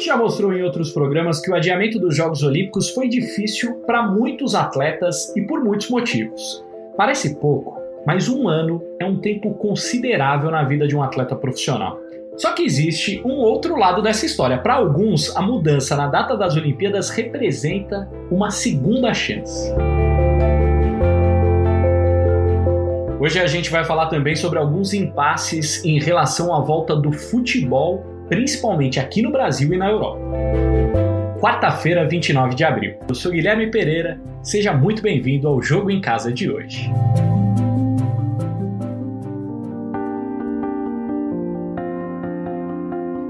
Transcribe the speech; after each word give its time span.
gente 0.00 0.06
já 0.06 0.16
mostrou 0.16 0.50
em 0.54 0.62
outros 0.62 0.90
programas 0.92 1.42
que 1.42 1.50
o 1.50 1.54
adiamento 1.54 1.98
dos 1.98 2.16
Jogos 2.16 2.42
Olímpicos 2.42 2.88
foi 2.88 3.06
difícil 3.06 3.74
para 3.86 4.02
muitos 4.02 4.54
atletas 4.54 5.30
e 5.36 5.42
por 5.42 5.62
muitos 5.62 5.90
motivos. 5.90 6.64
Parece 6.96 7.34
pouco, 7.34 7.78
mas 8.06 8.26
um 8.26 8.48
ano 8.48 8.82
é 8.98 9.04
um 9.04 9.20
tempo 9.20 9.52
considerável 9.52 10.50
na 10.50 10.62
vida 10.62 10.88
de 10.88 10.96
um 10.96 11.02
atleta 11.02 11.36
profissional. 11.36 12.00
Só 12.34 12.52
que 12.52 12.62
existe 12.62 13.20
um 13.26 13.32
outro 13.32 13.76
lado 13.76 14.00
dessa 14.00 14.24
história. 14.24 14.56
Para 14.56 14.76
alguns, 14.76 15.36
a 15.36 15.42
mudança 15.42 15.94
na 15.94 16.06
data 16.06 16.34
das 16.34 16.56
Olimpíadas 16.56 17.10
representa 17.10 18.08
uma 18.30 18.50
segunda 18.50 19.12
chance. 19.12 19.70
Hoje 23.20 23.38
a 23.38 23.46
gente 23.46 23.70
vai 23.70 23.84
falar 23.84 24.06
também 24.06 24.34
sobre 24.34 24.58
alguns 24.58 24.94
impasses 24.94 25.84
em 25.84 26.00
relação 26.00 26.54
à 26.54 26.60
volta 26.60 26.96
do 26.96 27.12
futebol, 27.12 28.02
principalmente 28.30 29.00
aqui 29.00 29.20
no 29.20 29.32
Brasil 29.32 29.74
e 29.74 29.76
na 29.76 29.90
Europa. 29.90 30.20
Quarta-feira, 31.40 32.06
29 32.06 32.54
de 32.54 32.62
abril. 32.62 32.94
Eu 33.08 33.14
sou 33.14 33.32
Guilherme 33.32 33.68
Pereira, 33.72 34.20
seja 34.40 34.72
muito 34.72 35.02
bem-vindo 35.02 35.48
ao 35.48 35.60
Jogo 35.60 35.90
em 35.90 36.00
Casa 36.00 36.32
de 36.32 36.48
hoje. 36.48 36.88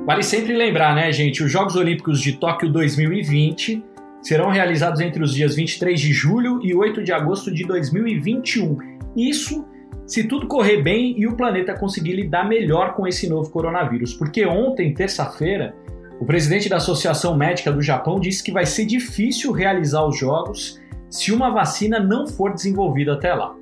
Vale 0.04 0.22
sempre 0.22 0.52
lembrar, 0.52 0.94
né, 0.94 1.10
gente? 1.10 1.42
Os 1.42 1.50
Jogos 1.50 1.76
Olímpicos 1.76 2.20
de 2.20 2.32
Tóquio 2.32 2.68
2020 2.70 3.82
serão 4.20 4.50
realizados 4.50 5.00
entre 5.00 5.22
os 5.22 5.32
dias 5.32 5.56
23 5.56 5.98
de 5.98 6.12
julho 6.12 6.60
e 6.62 6.74
8 6.74 7.02
de 7.02 7.12
agosto 7.12 7.50
de 7.50 7.64
2021. 7.64 8.76
Isso 9.16 9.66
se 10.10 10.24
tudo 10.24 10.48
correr 10.48 10.82
bem 10.82 11.14
e 11.16 11.24
o 11.28 11.36
planeta 11.36 11.72
conseguir 11.72 12.14
lidar 12.14 12.42
melhor 12.42 12.94
com 12.94 13.06
esse 13.06 13.28
novo 13.28 13.48
coronavírus. 13.48 14.12
Porque 14.12 14.44
ontem, 14.44 14.92
terça-feira, 14.92 15.72
o 16.18 16.26
presidente 16.26 16.68
da 16.68 16.78
Associação 16.78 17.36
Médica 17.36 17.70
do 17.70 17.80
Japão 17.80 18.18
disse 18.18 18.42
que 18.42 18.50
vai 18.50 18.66
ser 18.66 18.86
difícil 18.86 19.52
realizar 19.52 20.04
os 20.04 20.18
Jogos 20.18 20.80
se 21.08 21.30
uma 21.30 21.50
vacina 21.50 22.00
não 22.00 22.26
for 22.26 22.52
desenvolvida 22.52 23.12
até 23.12 23.32
lá. 23.32 23.54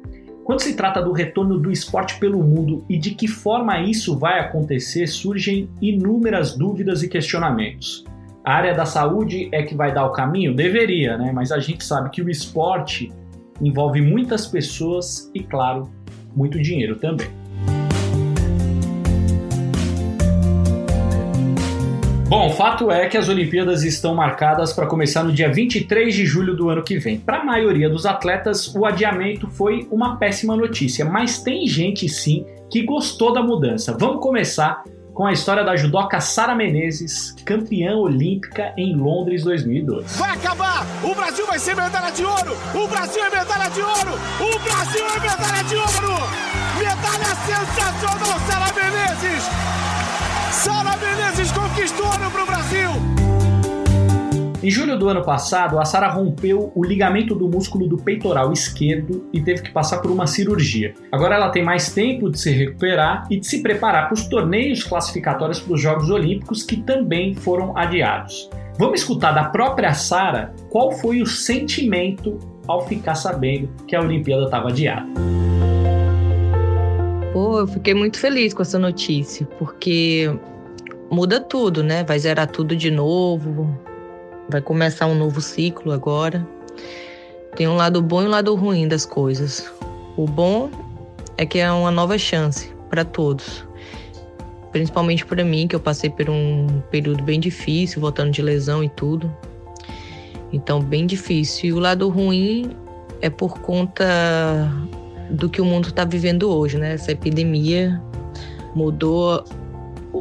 Quando 0.42 0.60
se 0.60 0.74
trata 0.74 1.02
do 1.02 1.12
retorno 1.12 1.58
do 1.58 1.70
esporte 1.70 2.18
pelo 2.18 2.42
mundo 2.42 2.82
e 2.88 2.96
de 2.96 3.10
que 3.10 3.28
forma 3.28 3.78
isso 3.82 4.18
vai 4.18 4.40
acontecer, 4.40 5.06
surgem 5.06 5.68
inúmeras 5.82 6.56
dúvidas 6.56 7.02
e 7.02 7.10
questionamentos. 7.10 8.06
A 8.42 8.54
área 8.54 8.74
da 8.74 8.86
saúde 8.86 9.50
é 9.52 9.62
que 9.64 9.74
vai 9.74 9.92
dar 9.92 10.06
o 10.06 10.12
caminho? 10.12 10.54
Deveria, 10.54 11.18
né? 11.18 11.30
Mas 11.30 11.52
a 11.52 11.58
gente 11.58 11.84
sabe 11.84 12.08
que 12.08 12.22
o 12.22 12.30
esporte 12.30 13.12
envolve 13.60 14.00
muitas 14.00 14.46
pessoas 14.46 15.30
e, 15.34 15.40
claro, 15.40 15.90
muito 16.34 16.60
dinheiro 16.60 16.96
também. 16.96 17.28
Bom, 22.28 22.50
fato 22.50 22.90
é 22.90 23.08
que 23.08 23.16
as 23.16 23.26
Olimpíadas 23.26 23.84
estão 23.84 24.14
marcadas 24.14 24.74
para 24.74 24.86
começar 24.86 25.24
no 25.24 25.32
dia 25.32 25.50
23 25.50 26.14
de 26.14 26.26
julho 26.26 26.54
do 26.54 26.68
ano 26.68 26.82
que 26.82 26.98
vem. 26.98 27.18
Para 27.18 27.38
a 27.38 27.44
maioria 27.44 27.88
dos 27.88 28.04
atletas, 28.04 28.74
o 28.74 28.84
adiamento 28.84 29.48
foi 29.48 29.88
uma 29.90 30.18
péssima 30.18 30.54
notícia, 30.54 31.06
mas 31.06 31.42
tem 31.42 31.66
gente 31.66 32.06
sim 32.06 32.44
que 32.70 32.82
gostou 32.82 33.32
da 33.32 33.42
mudança. 33.42 33.96
Vamos 33.98 34.20
começar 34.22 34.84
com 35.18 35.26
a 35.26 35.32
história 35.32 35.64
da 35.64 35.74
judoca 35.74 36.20
Sara 36.20 36.54
Menezes, 36.54 37.34
campeã 37.44 37.96
olímpica 37.96 38.72
em 38.76 38.94
Londres 38.94 39.42
2012. 39.42 40.16
Vai 40.16 40.30
acabar! 40.30 40.86
O 41.02 41.12
Brasil 41.12 41.44
vai 41.44 41.58
ser 41.58 41.74
medalha 41.74 42.12
de 42.12 42.24
ouro! 42.24 42.56
O 42.72 42.86
Brasil 42.86 43.24
é 43.24 43.28
medalha 43.28 43.68
de 43.68 43.80
ouro! 43.80 44.12
O 44.38 44.58
Brasil 44.60 45.04
é 45.04 45.18
medalha 45.18 45.64
de 45.64 45.74
ouro! 45.74 46.14
Medalha 46.78 47.34
sensacional, 47.48 48.38
Sara 48.46 48.72
Menezes! 48.72 49.42
Sara 50.52 50.96
Menezes 50.96 51.50
conquistou 51.50 52.17
Em 54.60 54.68
julho 54.68 54.98
do 54.98 55.08
ano 55.08 55.22
passado, 55.22 55.78
a 55.78 55.84
Sara 55.84 56.08
rompeu 56.08 56.72
o 56.74 56.84
ligamento 56.84 57.32
do 57.32 57.48
músculo 57.48 57.86
do 57.86 57.96
peitoral 57.96 58.52
esquerdo 58.52 59.24
e 59.32 59.40
teve 59.40 59.62
que 59.62 59.70
passar 59.70 59.98
por 59.98 60.10
uma 60.10 60.26
cirurgia. 60.26 60.94
Agora 61.12 61.36
ela 61.36 61.50
tem 61.50 61.62
mais 61.62 61.92
tempo 61.92 62.28
de 62.28 62.40
se 62.40 62.50
recuperar 62.50 63.24
e 63.30 63.38
de 63.38 63.46
se 63.46 63.62
preparar 63.62 64.08
para 64.08 64.14
os 64.14 64.26
torneios 64.26 64.82
classificatórios 64.82 65.60
para 65.60 65.74
os 65.74 65.80
Jogos 65.80 66.10
Olímpicos 66.10 66.64
que 66.64 66.76
também 66.78 67.36
foram 67.36 67.76
adiados. 67.78 68.50
Vamos 68.76 69.00
escutar 69.00 69.30
da 69.30 69.44
própria 69.44 69.94
Sara 69.94 70.52
qual 70.70 70.90
foi 70.90 71.22
o 71.22 71.26
sentimento 71.26 72.36
ao 72.66 72.84
ficar 72.84 73.14
sabendo 73.14 73.68
que 73.86 73.94
a 73.94 74.00
Olimpíada 74.00 74.42
estava 74.42 74.70
adiada. 74.70 75.06
Pô, 77.32 77.60
eu 77.60 77.68
fiquei 77.68 77.94
muito 77.94 78.18
feliz 78.18 78.52
com 78.52 78.62
essa 78.62 78.78
notícia, 78.78 79.46
porque 79.56 80.28
muda 81.08 81.38
tudo, 81.38 81.84
né? 81.84 82.02
Vai 82.02 82.18
zerar 82.18 82.48
tudo 82.48 82.74
de 82.74 82.90
novo, 82.90 83.78
vai 84.48 84.60
começar 84.60 85.06
um 85.06 85.14
novo 85.14 85.40
ciclo 85.40 85.92
agora. 85.92 86.46
Tem 87.56 87.68
um 87.68 87.76
lado 87.76 88.00
bom 88.00 88.22
e 88.22 88.26
um 88.26 88.30
lado 88.30 88.54
ruim 88.54 88.88
das 88.88 89.04
coisas. 89.04 89.70
O 90.16 90.26
bom 90.26 90.70
é 91.36 91.44
que 91.44 91.58
é 91.58 91.70
uma 91.70 91.90
nova 91.90 92.16
chance 92.16 92.72
para 92.88 93.04
todos. 93.04 93.64
Principalmente 94.72 95.24
para 95.24 95.44
mim, 95.44 95.66
que 95.66 95.76
eu 95.76 95.80
passei 95.80 96.10
por 96.10 96.28
um 96.30 96.66
período 96.90 97.22
bem 97.22 97.40
difícil, 97.40 98.00
voltando 98.00 98.30
de 98.30 98.42
lesão 98.42 98.82
e 98.82 98.88
tudo. 98.88 99.34
Então, 100.52 100.80
bem 100.80 101.06
difícil. 101.06 101.70
E 101.70 101.72
o 101.72 101.78
lado 101.78 102.08
ruim 102.08 102.70
é 103.20 103.28
por 103.28 103.58
conta 103.60 104.70
do 105.30 105.48
que 105.48 105.60
o 105.60 105.64
mundo 105.64 105.88
está 105.88 106.04
vivendo 106.04 106.50
hoje, 106.50 106.78
né? 106.78 106.94
Essa 106.94 107.12
epidemia 107.12 108.00
mudou 108.74 109.44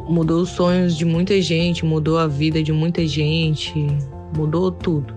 mudou 0.06 0.42
os 0.42 0.50
sonhos 0.50 0.96
de 0.96 1.04
muita 1.04 1.40
gente, 1.40 1.84
mudou 1.84 2.18
a 2.18 2.26
vida 2.26 2.62
de 2.62 2.72
muita 2.72 3.06
gente, 3.06 3.86
mudou 4.34 4.70
tudo. 4.70 5.14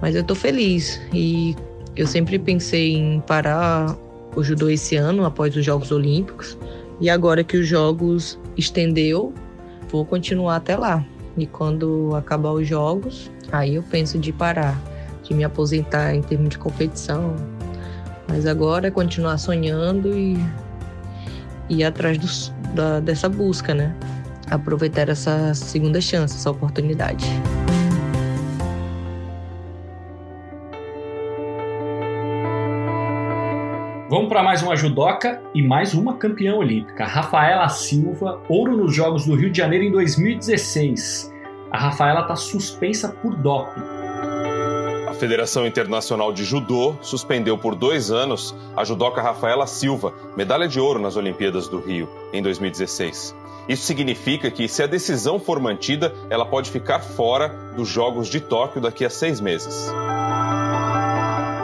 Mas 0.00 0.14
eu 0.14 0.24
tô 0.24 0.34
feliz 0.34 1.00
e 1.12 1.54
eu 1.96 2.06
sempre 2.06 2.38
pensei 2.38 2.94
em 2.94 3.20
parar 3.20 3.96
o 4.34 4.42
judô 4.42 4.68
esse 4.70 4.96
ano 4.96 5.24
após 5.24 5.54
os 5.56 5.64
Jogos 5.64 5.90
Olímpicos 5.90 6.56
e 7.00 7.10
agora 7.10 7.42
que 7.42 7.56
os 7.56 7.66
Jogos 7.66 8.38
estendeu, 8.56 9.32
vou 9.90 10.04
continuar 10.04 10.56
até 10.56 10.76
lá. 10.76 11.04
E 11.36 11.46
quando 11.46 12.14
acabar 12.14 12.52
os 12.52 12.66
Jogos, 12.66 13.30
aí 13.50 13.74
eu 13.74 13.82
penso 13.82 14.18
de 14.18 14.32
parar, 14.32 14.80
de 15.22 15.34
me 15.34 15.44
aposentar 15.44 16.14
em 16.14 16.22
termos 16.22 16.50
de 16.50 16.58
competição, 16.58 17.34
mas 18.28 18.46
agora 18.46 18.88
é 18.88 18.90
continuar 18.90 19.38
sonhando 19.38 20.16
e 20.16 20.38
ir 21.68 21.84
atrás 21.84 22.18
do, 22.18 22.74
da, 22.74 23.00
dessa 23.00 23.28
busca, 23.28 23.74
né? 23.74 23.94
Aproveitar 24.50 25.08
essa 25.08 25.54
segunda 25.54 26.00
chance, 26.00 26.36
essa 26.36 26.50
oportunidade. 26.50 27.26
Para 34.30 34.44
mais 34.44 34.62
uma 34.62 34.76
judoca 34.76 35.42
e 35.52 35.60
mais 35.60 35.92
uma 35.92 36.14
campeã 36.14 36.54
olímpica, 36.54 37.04
Rafaela 37.04 37.68
Silva, 37.68 38.40
ouro 38.48 38.76
nos 38.76 38.94
Jogos 38.94 39.26
do 39.26 39.34
Rio 39.34 39.50
de 39.50 39.58
Janeiro 39.58 39.84
em 39.84 39.90
2016. 39.90 41.34
A 41.68 41.76
Rafaela 41.76 42.20
está 42.20 42.36
suspensa 42.36 43.08
por 43.08 43.34
doping. 43.34 43.82
Federação 45.18 45.66
Internacional 45.66 46.32
de 46.32 46.44
Judô 46.44 46.94
suspendeu 47.02 47.58
por 47.58 47.74
dois 47.74 48.12
anos 48.12 48.54
a 48.76 48.84
judoca 48.84 49.20
Rafaela 49.20 49.66
Silva, 49.66 50.14
medalha 50.36 50.68
de 50.68 50.78
ouro 50.78 51.00
nas 51.00 51.16
Olimpíadas 51.16 51.66
do 51.66 51.80
Rio, 51.80 52.08
em 52.32 52.40
2016. 52.40 53.34
Isso 53.68 53.82
significa 53.82 54.48
que, 54.48 54.68
se 54.68 54.80
a 54.80 54.86
decisão 54.86 55.40
for 55.40 55.58
mantida, 55.58 56.14
ela 56.30 56.46
pode 56.46 56.70
ficar 56.70 57.00
fora 57.00 57.48
dos 57.76 57.88
Jogos 57.88 58.28
de 58.28 58.40
Tóquio 58.40 58.80
daqui 58.80 59.04
a 59.04 59.10
seis 59.10 59.40
meses. 59.40 59.92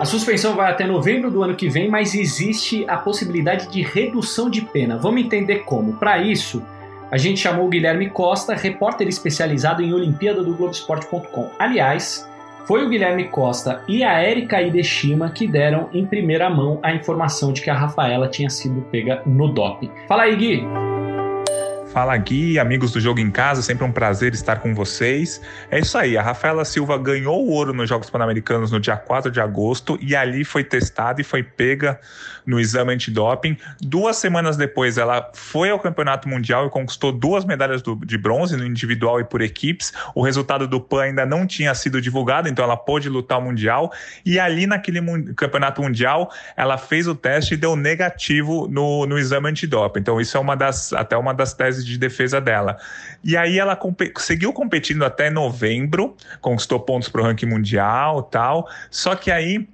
A 0.07 0.09
suspensão 0.09 0.55
vai 0.55 0.71
até 0.71 0.87
novembro 0.87 1.33
do 1.33 1.43
ano 1.43 1.57
que 1.57 1.69
vem, 1.69 1.91
mas 1.91 2.15
existe 2.15 2.85
a 2.87 2.97
possibilidade 2.97 3.69
de 3.69 3.83
redução 3.83 4.49
de 4.49 4.61
pena. 4.61 4.97
Vamos 4.97 5.21
entender 5.21 5.65
como. 5.65 5.95
Para 5.95 6.19
isso, 6.19 6.63
a 7.11 7.19
gente 7.19 7.41
chamou 7.41 7.67
o 7.67 7.69
Guilherme 7.69 8.09
Costa, 8.09 8.55
repórter 8.55 9.09
especializado 9.09 9.83
em 9.83 9.93
Olimpíada 9.93 10.45
do 10.45 10.55
Globoesporte.com. 10.55 11.51
Aliás, 11.59 12.25
foi 12.67 12.87
o 12.87 12.89
Guilherme 12.89 13.25
Costa 13.25 13.83
e 13.89 14.05
a 14.05 14.23
Erika 14.23 14.63
Ideshima 14.63 15.29
que 15.31 15.45
deram 15.45 15.89
em 15.93 16.07
primeira 16.07 16.49
mão 16.49 16.79
a 16.85 16.95
informação 16.95 17.53
de 17.53 17.61
que 17.61 17.69
a 17.69 17.75
Rafaela 17.75 18.29
tinha 18.29 18.49
sido 18.49 18.83
pega 18.83 19.23
no 19.27 19.49
doping. 19.49 19.91
Fala 20.07 20.23
aí, 20.23 20.37
Gui! 20.37 20.96
Fala 21.97 22.15
Gui, 22.19 22.59
amigos 22.59 22.93
do 22.93 23.01
Jogo 23.01 23.21
em 23.21 23.31
Casa, 23.31 23.63
sempre 23.63 23.83
um 23.83 23.91
prazer 23.91 24.35
estar 24.35 24.57
com 24.57 24.75
vocês. 24.75 25.41
É 25.71 25.79
isso 25.79 25.97
aí, 25.97 26.15
a 26.19 26.21
Rafaela 26.21 26.63
Silva 26.63 26.99
ganhou 26.99 27.43
o 27.43 27.51
ouro 27.51 27.73
nos 27.73 27.89
Jogos 27.89 28.11
Pan-Americanos 28.11 28.71
no 28.71 28.79
dia 28.79 28.99
4 28.99 29.31
de 29.31 29.41
agosto 29.41 29.99
e 29.99 30.15
ali 30.15 30.45
foi 30.45 30.63
testada 30.63 31.23
e 31.23 31.25
foi 31.25 31.43
pega 31.43 31.99
no 32.47 32.61
exame 32.61 32.93
antidoping. 32.93 33.57
Duas 33.81 34.17
semanas 34.19 34.59
depois, 34.59 34.99
ela 34.99 35.31
foi 35.35 35.71
ao 35.71 35.81
Campeonato 35.81 36.29
Mundial 36.29 36.67
e 36.67 36.71
conquistou 36.71 37.11
duas 37.11 37.47
medalhas 37.47 37.81
do, 37.81 37.97
de 37.97 38.17
bronze 38.17 38.59
no 38.59 38.65
individual 38.67 39.19
e 39.19 39.25
por 39.25 39.41
equipes. 39.41 39.93
O 40.15 40.23
resultado 40.23 40.69
do 40.69 40.79
PAN 40.81 41.05
ainda 41.05 41.25
não 41.27 41.47
tinha 41.47 41.75
sido 41.75 41.99
divulgado, 42.01 42.47
então 42.47 42.65
ela 42.65 42.77
pôde 42.77 43.09
lutar 43.09 43.39
o 43.39 43.43
Mundial. 43.43 43.91
E 44.25 44.39
ali 44.39 44.67
naquele 44.67 45.01
Campeonato 45.35 45.83
Mundial, 45.83 46.31
ela 46.57 46.77
fez 46.77 47.09
o 47.09 47.15
teste 47.15 47.55
e 47.55 47.57
deu 47.57 47.75
negativo 47.75 48.69
no, 48.69 49.07
no 49.07 49.19
exame 49.19 49.49
antidoping. 49.49 50.01
Então, 50.01 50.21
isso 50.21 50.37
é 50.37 50.41
uma 50.41 50.55
das, 50.55 50.93
até 50.93 51.17
uma 51.17 51.33
das 51.33 51.55
teses 51.55 51.86
de 51.87 51.99
defesa 51.99 52.41
dela. 52.41 52.77
E 53.23 53.37
aí 53.37 53.59
ela 53.59 53.79
seguiu 54.19 54.53
competindo 54.53 55.05
até 55.05 55.31
novembro, 55.31 56.17
conquistou 56.41 56.81
pontos 56.81 57.09
para 57.09 57.21
o 57.21 57.25
ranking 57.25 57.47
mundial 57.47 58.23
tal. 58.23 58.69
Só 58.91 59.15
que 59.15 59.31
aí 59.31 59.67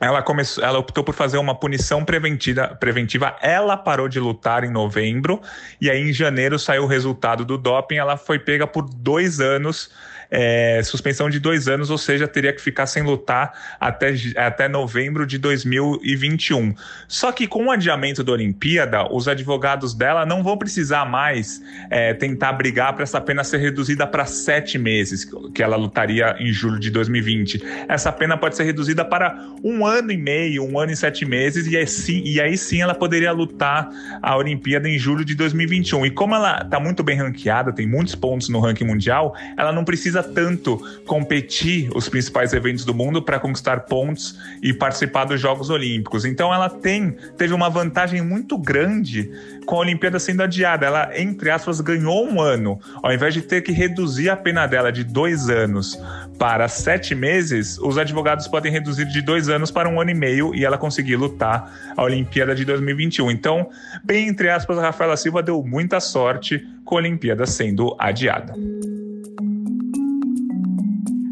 ela 0.00 0.20
começou, 0.20 0.64
ela 0.64 0.78
optou 0.80 1.04
por 1.04 1.14
fazer 1.14 1.38
uma 1.38 1.54
punição 1.54 2.04
preventiva, 2.04 2.68
preventiva. 2.68 3.36
Ela 3.40 3.76
parou 3.76 4.08
de 4.08 4.18
lutar 4.18 4.64
em 4.64 4.70
novembro 4.70 5.40
e 5.80 5.88
aí 5.88 6.10
em 6.10 6.12
janeiro 6.12 6.58
saiu 6.58 6.82
o 6.82 6.86
resultado 6.86 7.44
do 7.44 7.56
doping. 7.56 7.96
Ela 7.96 8.16
foi 8.16 8.38
pega 8.38 8.66
por 8.66 8.82
dois 8.82 9.40
anos 9.40 9.90
é, 10.34 10.82
suspensão 10.82 11.28
de 11.28 11.38
dois 11.38 11.68
anos, 11.68 11.90
ou 11.90 11.98
seja, 11.98 12.26
teria 12.26 12.54
que 12.54 12.62
ficar 12.62 12.86
sem 12.86 13.02
lutar 13.02 13.76
até, 13.78 14.14
até 14.34 14.66
novembro 14.66 15.26
de 15.26 15.36
2021. 15.36 16.74
Só 17.06 17.30
que 17.30 17.46
com 17.46 17.66
o 17.66 17.70
adiamento 17.70 18.24
da 18.24 18.32
Olimpíada, 18.32 19.06
os 19.12 19.28
advogados 19.28 19.92
dela 19.92 20.24
não 20.24 20.42
vão 20.42 20.56
precisar 20.56 21.04
mais 21.04 21.60
é, 21.90 22.14
tentar 22.14 22.54
brigar 22.54 22.94
para 22.94 23.02
essa 23.02 23.20
pena 23.20 23.44
ser 23.44 23.58
reduzida 23.58 24.06
para 24.06 24.24
sete 24.24 24.78
meses, 24.78 25.30
que 25.54 25.62
ela 25.62 25.76
lutaria 25.76 26.34
em 26.40 26.50
julho 26.50 26.80
de 26.80 26.90
2020. 26.90 27.62
Essa 27.86 28.10
pena 28.10 28.38
pode 28.38 28.56
ser 28.56 28.64
reduzida 28.64 29.04
para 29.04 29.38
um 29.62 29.84
ano 29.84 30.10
e 30.12 30.16
meio, 30.16 30.64
um 30.64 30.78
ano 30.78 30.92
e 30.92 30.96
sete 30.96 31.26
meses, 31.26 31.66
e 31.66 31.76
aí 31.76 31.86
sim, 31.86 32.22
e 32.24 32.40
aí 32.40 32.56
sim 32.56 32.80
ela 32.80 32.94
poderia 32.94 33.32
lutar 33.32 33.90
a 34.22 34.34
Olimpíada 34.34 34.88
em 34.88 34.98
julho 34.98 35.26
de 35.26 35.34
2021. 35.34 36.06
E 36.06 36.10
como 36.10 36.34
ela 36.34 36.62
está 36.62 36.80
muito 36.80 37.02
bem 37.02 37.18
ranqueada, 37.18 37.70
tem 37.70 37.86
muitos 37.86 38.14
pontos 38.14 38.48
no 38.48 38.60
ranking 38.60 38.84
mundial, 38.84 39.36
ela 39.58 39.72
não 39.72 39.84
precisa 39.84 40.21
tanto 40.22 40.78
competir 41.06 41.90
os 41.94 42.08
principais 42.08 42.52
eventos 42.52 42.84
do 42.84 42.94
mundo 42.94 43.22
para 43.22 43.38
conquistar 43.38 43.80
pontos 43.80 44.38
e 44.62 44.72
participar 44.72 45.24
dos 45.24 45.40
Jogos 45.40 45.70
Olímpicos. 45.70 46.24
Então 46.24 46.52
ela 46.52 46.68
tem 46.68 47.16
teve 47.36 47.52
uma 47.52 47.68
vantagem 47.68 48.22
muito 48.22 48.56
grande 48.56 49.30
com 49.66 49.76
a 49.76 49.80
Olimpíada 49.80 50.18
sendo 50.18 50.42
adiada. 50.42 50.86
Ela, 50.86 51.10
entre 51.18 51.50
aspas, 51.50 51.80
ganhou 51.80 52.26
um 52.26 52.40
ano. 52.40 52.80
Ao 53.02 53.12
invés 53.12 53.34
de 53.34 53.42
ter 53.42 53.62
que 53.62 53.72
reduzir 53.72 54.30
a 54.30 54.36
pena 54.36 54.66
dela 54.66 54.92
de 54.92 55.04
dois 55.04 55.48
anos 55.48 55.98
para 56.38 56.68
sete 56.68 57.14
meses, 57.14 57.78
os 57.78 57.98
advogados 57.98 58.48
podem 58.48 58.72
reduzir 58.72 59.06
de 59.06 59.22
dois 59.22 59.48
anos 59.48 59.70
para 59.70 59.88
um 59.88 60.00
ano 60.00 60.10
e 60.10 60.14
meio 60.14 60.54
e 60.54 60.64
ela 60.64 60.78
conseguir 60.78 61.16
lutar 61.16 61.72
a 61.96 62.02
Olimpíada 62.02 62.54
de 62.54 62.64
2021. 62.64 63.30
Então, 63.30 63.68
bem 64.04 64.28
entre 64.28 64.48
aspas, 64.50 64.78
a 64.78 64.82
Rafaela 64.82 65.16
Silva 65.16 65.42
deu 65.42 65.62
muita 65.62 66.00
sorte 66.00 66.66
com 66.84 66.96
a 66.96 66.98
Olimpíada 66.98 67.46
sendo 67.46 67.94
adiada. 67.98 68.54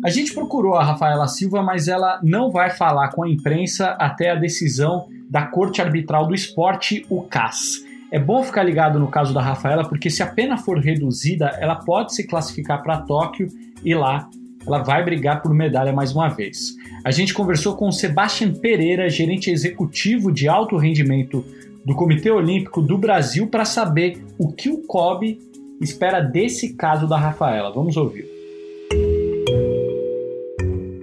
A 0.03 0.09
gente 0.09 0.33
procurou 0.33 0.77
a 0.77 0.85
Rafaela 0.85 1.29
Silva, 1.29 1.63
mas 1.63 1.87
ela 1.87 2.19
não 2.23 2.51
vai 2.51 2.71
falar 2.71 3.09
com 3.09 3.23
a 3.23 3.29
imprensa 3.29 3.91
até 3.99 4.31
a 4.31 4.35
decisão 4.35 5.09
da 5.29 5.43
Corte 5.43 5.83
Arbitral 5.83 6.27
do 6.27 6.35
Esporte, 6.35 7.05
o 7.11 7.21
CAS. 7.23 7.85
É 8.11 8.19
bom 8.19 8.43
ficar 8.43 8.63
ligado 8.63 8.99
no 8.99 9.09
caso 9.09 9.35
da 9.35 9.43
Rafaela, 9.43 9.87
porque 9.87 10.09
se 10.09 10.23
a 10.23 10.27
pena 10.27 10.57
for 10.57 10.79
reduzida, 10.79 11.49
ela 11.61 11.77
pode 11.77 12.15
se 12.15 12.27
classificar 12.27 12.83
para 12.83 13.03
Tóquio 13.03 13.49
e 13.85 13.95
lá 13.95 14.27
ela 14.67 14.79
vai 14.79 15.05
brigar 15.05 15.43
por 15.43 15.53
medalha 15.53 15.93
mais 15.93 16.13
uma 16.13 16.31
vez. 16.31 16.75
A 17.05 17.11
gente 17.11 17.35
conversou 17.35 17.77
com 17.77 17.87
o 17.87 17.93
Sebastian 17.93 18.55
Pereira, 18.55 19.09
gerente 19.11 19.51
executivo 19.51 20.33
de 20.33 20.49
alto 20.49 20.79
rendimento 20.79 21.45
do 21.85 21.95
Comitê 21.95 22.31
Olímpico 22.31 22.81
do 22.81 22.97
Brasil, 22.97 23.49
para 23.49 23.67
saber 23.67 24.25
o 24.39 24.51
que 24.51 24.71
o 24.71 24.79
COB 24.79 25.39
espera 25.79 26.21
desse 26.21 26.75
caso 26.75 27.07
da 27.07 27.19
Rafaela. 27.19 27.71
Vamos 27.71 27.99
ouvir 27.99 28.40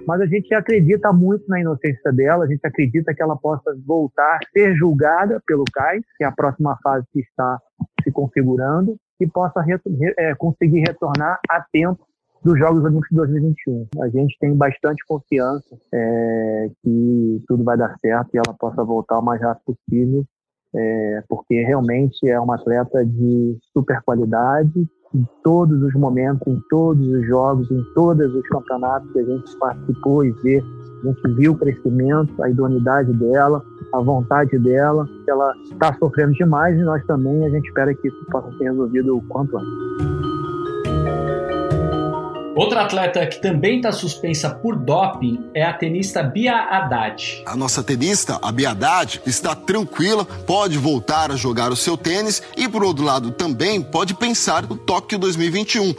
mas 0.08 0.22
a 0.22 0.26
gente 0.26 0.54
acredita 0.54 1.12
muito 1.12 1.44
na 1.48 1.60
inocência 1.60 2.10
dela, 2.10 2.44
a 2.44 2.46
gente 2.48 2.66
acredita 2.66 3.12
que 3.14 3.22
ela 3.22 3.36
possa 3.36 3.76
voltar, 3.84 4.38
ser 4.54 4.74
julgada 4.74 5.38
pelo 5.46 5.64
CAI, 5.70 6.00
que 6.16 6.24
é 6.24 6.26
a 6.26 6.32
próxima 6.32 6.78
fase 6.82 7.06
que 7.12 7.20
está 7.20 7.58
se 8.02 8.10
configurando, 8.10 8.96
e 9.20 9.26
possa 9.26 9.62
é, 10.16 10.34
conseguir 10.34 10.80
retornar 10.80 11.38
a 11.50 11.62
tempo 11.70 12.06
dos 12.42 12.58
Jogos 12.58 12.82
Olímpicos 12.84 13.10
de 13.10 13.16
2021. 13.16 13.86
A 14.00 14.08
gente 14.08 14.34
tem 14.40 14.56
bastante 14.56 15.04
confiança 15.06 15.76
é, 15.92 16.70
que 16.82 17.44
tudo 17.46 17.62
vai 17.62 17.76
dar 17.76 17.94
certo 17.98 18.30
e 18.32 18.38
ela 18.38 18.56
possa 18.58 18.82
voltar 18.82 19.18
o 19.18 19.22
mais 19.22 19.42
rápido 19.42 19.76
possível, 19.76 20.24
é, 20.74 21.22
porque 21.28 21.62
realmente 21.64 22.26
é 22.26 22.40
uma 22.40 22.54
atleta 22.54 23.04
de 23.04 23.58
super 23.74 24.00
qualidade, 24.00 24.88
em 25.14 25.26
todos 25.42 25.82
os 25.82 25.94
momentos, 25.94 26.46
em 26.46 26.60
todos 26.68 27.06
os 27.06 27.26
jogos, 27.26 27.70
em 27.70 27.82
todos 27.94 28.34
os 28.34 28.42
campeonatos 28.48 29.10
que 29.12 29.20
a 29.20 29.24
gente 29.24 29.56
participou 29.58 30.24
e 30.24 30.32
vê. 30.42 30.62
A 31.02 31.06
gente 31.06 31.34
viu 31.34 31.52
o 31.52 31.56
crescimento, 31.56 32.42
a 32.42 32.50
idoneidade 32.50 33.12
dela, 33.12 33.64
a 33.92 34.00
vontade 34.00 34.58
dela. 34.58 35.08
Ela 35.26 35.52
está 35.64 35.94
sofrendo 35.94 36.32
demais 36.32 36.78
e 36.78 36.82
nós 36.82 37.04
também, 37.06 37.46
a 37.46 37.50
gente 37.50 37.68
espera 37.68 37.94
que 37.94 38.08
isso 38.08 38.26
possa 38.30 38.50
ser 38.58 38.64
resolvido 38.64 39.16
o 39.16 39.22
quanto 39.22 39.56
antes. 39.56 41.47
Outra 42.58 42.80
atleta 42.80 43.24
que 43.24 43.40
também 43.40 43.76
está 43.76 43.92
suspensa 43.92 44.50
por 44.50 44.74
doping 44.74 45.48
é 45.54 45.62
a 45.62 45.72
tenista 45.72 46.24
Bia 46.24 46.56
Haddad. 46.56 47.44
A 47.46 47.54
nossa 47.54 47.84
tenista, 47.84 48.36
a 48.42 48.50
Bia 48.50 48.70
Haddad, 48.70 49.20
está 49.24 49.54
tranquila, 49.54 50.24
pode 50.24 50.76
voltar 50.76 51.30
a 51.30 51.36
jogar 51.36 51.70
o 51.70 51.76
seu 51.76 51.96
tênis 51.96 52.42
e, 52.56 52.68
por 52.68 52.82
outro 52.82 53.04
lado, 53.04 53.30
também 53.30 53.80
pode 53.80 54.12
pensar 54.12 54.64
no 54.68 54.76
Tóquio 54.76 55.20
2021. 55.20 55.94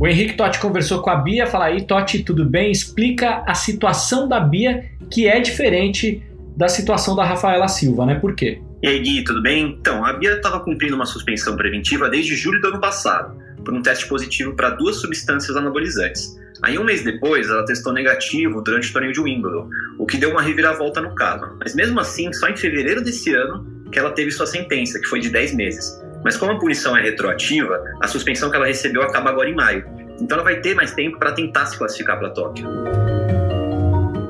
O 0.00 0.08
Henrique 0.08 0.36
Totti 0.36 0.58
conversou 0.58 1.00
com 1.00 1.10
a 1.10 1.14
Bia. 1.14 1.46
Fala 1.46 1.66
aí, 1.66 1.82
Totti, 1.82 2.24
tudo 2.24 2.44
bem? 2.44 2.72
Explica 2.72 3.44
a 3.46 3.54
situação 3.54 4.26
da 4.26 4.40
Bia, 4.40 4.84
que 5.08 5.28
é 5.28 5.38
diferente 5.38 6.20
da 6.56 6.68
situação 6.68 7.14
da 7.14 7.24
Rafaela 7.24 7.68
Silva, 7.68 8.04
né? 8.04 8.16
Por 8.16 8.34
quê? 8.34 8.60
E 8.82 8.88
aí, 8.88 8.98
Gui, 8.98 9.22
tudo 9.22 9.40
bem? 9.40 9.76
Então, 9.80 10.04
a 10.04 10.12
Bia 10.14 10.32
estava 10.32 10.58
cumprindo 10.58 10.96
uma 10.96 11.06
suspensão 11.06 11.56
preventiva 11.56 12.10
desde 12.10 12.34
julho 12.34 12.60
do 12.60 12.66
ano 12.66 12.80
passado 12.80 13.40
por 13.62 13.74
um 13.74 13.82
teste 13.82 14.06
positivo 14.06 14.54
para 14.54 14.70
duas 14.70 14.96
substâncias 14.96 15.56
anabolizantes. 15.56 16.36
Aí, 16.62 16.78
um 16.78 16.84
mês 16.84 17.02
depois, 17.02 17.48
ela 17.48 17.64
testou 17.64 17.92
negativo 17.92 18.62
durante 18.62 18.90
o 18.90 18.92
torneio 18.92 19.12
de 19.12 19.20
Wimbledon, 19.20 19.68
o 19.98 20.06
que 20.06 20.16
deu 20.16 20.30
uma 20.30 20.40
reviravolta 20.40 21.00
no 21.00 21.14
caso. 21.14 21.56
Mas 21.58 21.74
mesmo 21.74 21.98
assim, 21.98 22.32
só 22.32 22.48
em 22.48 22.56
fevereiro 22.56 23.02
desse 23.02 23.34
ano 23.34 23.66
que 23.90 23.98
ela 23.98 24.12
teve 24.12 24.30
sua 24.30 24.46
sentença, 24.46 24.98
que 25.00 25.06
foi 25.06 25.20
de 25.20 25.28
10 25.28 25.54
meses. 25.54 26.00
Mas 26.24 26.36
como 26.36 26.52
a 26.52 26.58
punição 26.58 26.96
é 26.96 27.02
retroativa, 27.02 27.82
a 28.00 28.06
suspensão 28.06 28.48
que 28.48 28.56
ela 28.56 28.66
recebeu 28.66 29.02
acaba 29.02 29.30
agora 29.30 29.48
em 29.50 29.54
maio. 29.54 29.84
Então 30.20 30.36
ela 30.36 30.44
vai 30.44 30.60
ter 30.60 30.74
mais 30.74 30.94
tempo 30.94 31.18
para 31.18 31.32
tentar 31.32 31.66
se 31.66 31.76
classificar 31.76 32.18
para 32.18 32.30
Tóquio. 32.30 32.66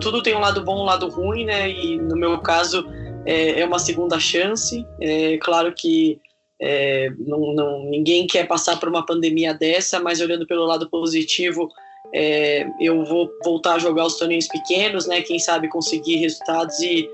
Tudo 0.00 0.22
tem 0.22 0.34
um 0.34 0.40
lado 0.40 0.64
bom 0.64 0.82
um 0.82 0.84
lado 0.84 1.08
ruim, 1.08 1.44
né? 1.44 1.70
E 1.70 1.98
no 1.98 2.16
meu 2.16 2.38
caso 2.38 2.88
é, 3.26 3.60
é 3.60 3.64
uma 3.64 3.78
segunda 3.78 4.18
chance. 4.18 4.86
É 5.00 5.36
claro 5.38 5.72
que 5.76 6.18
é, 6.64 7.10
não, 7.18 7.52
não, 7.52 7.84
ninguém 7.86 8.24
quer 8.24 8.46
passar 8.46 8.78
por 8.78 8.88
uma 8.88 9.04
pandemia 9.04 9.52
dessa, 9.52 9.98
mas 9.98 10.20
olhando 10.20 10.46
pelo 10.46 10.64
lado 10.64 10.88
positivo, 10.88 11.68
é, 12.14 12.64
eu 12.80 13.04
vou 13.04 13.28
voltar 13.44 13.74
a 13.74 13.78
jogar 13.80 14.06
os 14.06 14.16
torneios 14.16 14.46
pequenos, 14.46 15.08
né? 15.08 15.22
Quem 15.22 15.40
sabe 15.40 15.68
conseguir 15.68 16.18
resultados 16.18 16.78
e, 16.78 17.08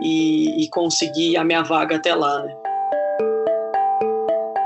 e, 0.00 0.64
e 0.64 0.68
conseguir 0.70 1.36
a 1.36 1.44
minha 1.44 1.62
vaga 1.62 1.96
até 1.96 2.14
lá, 2.14 2.42
né? 2.44 2.56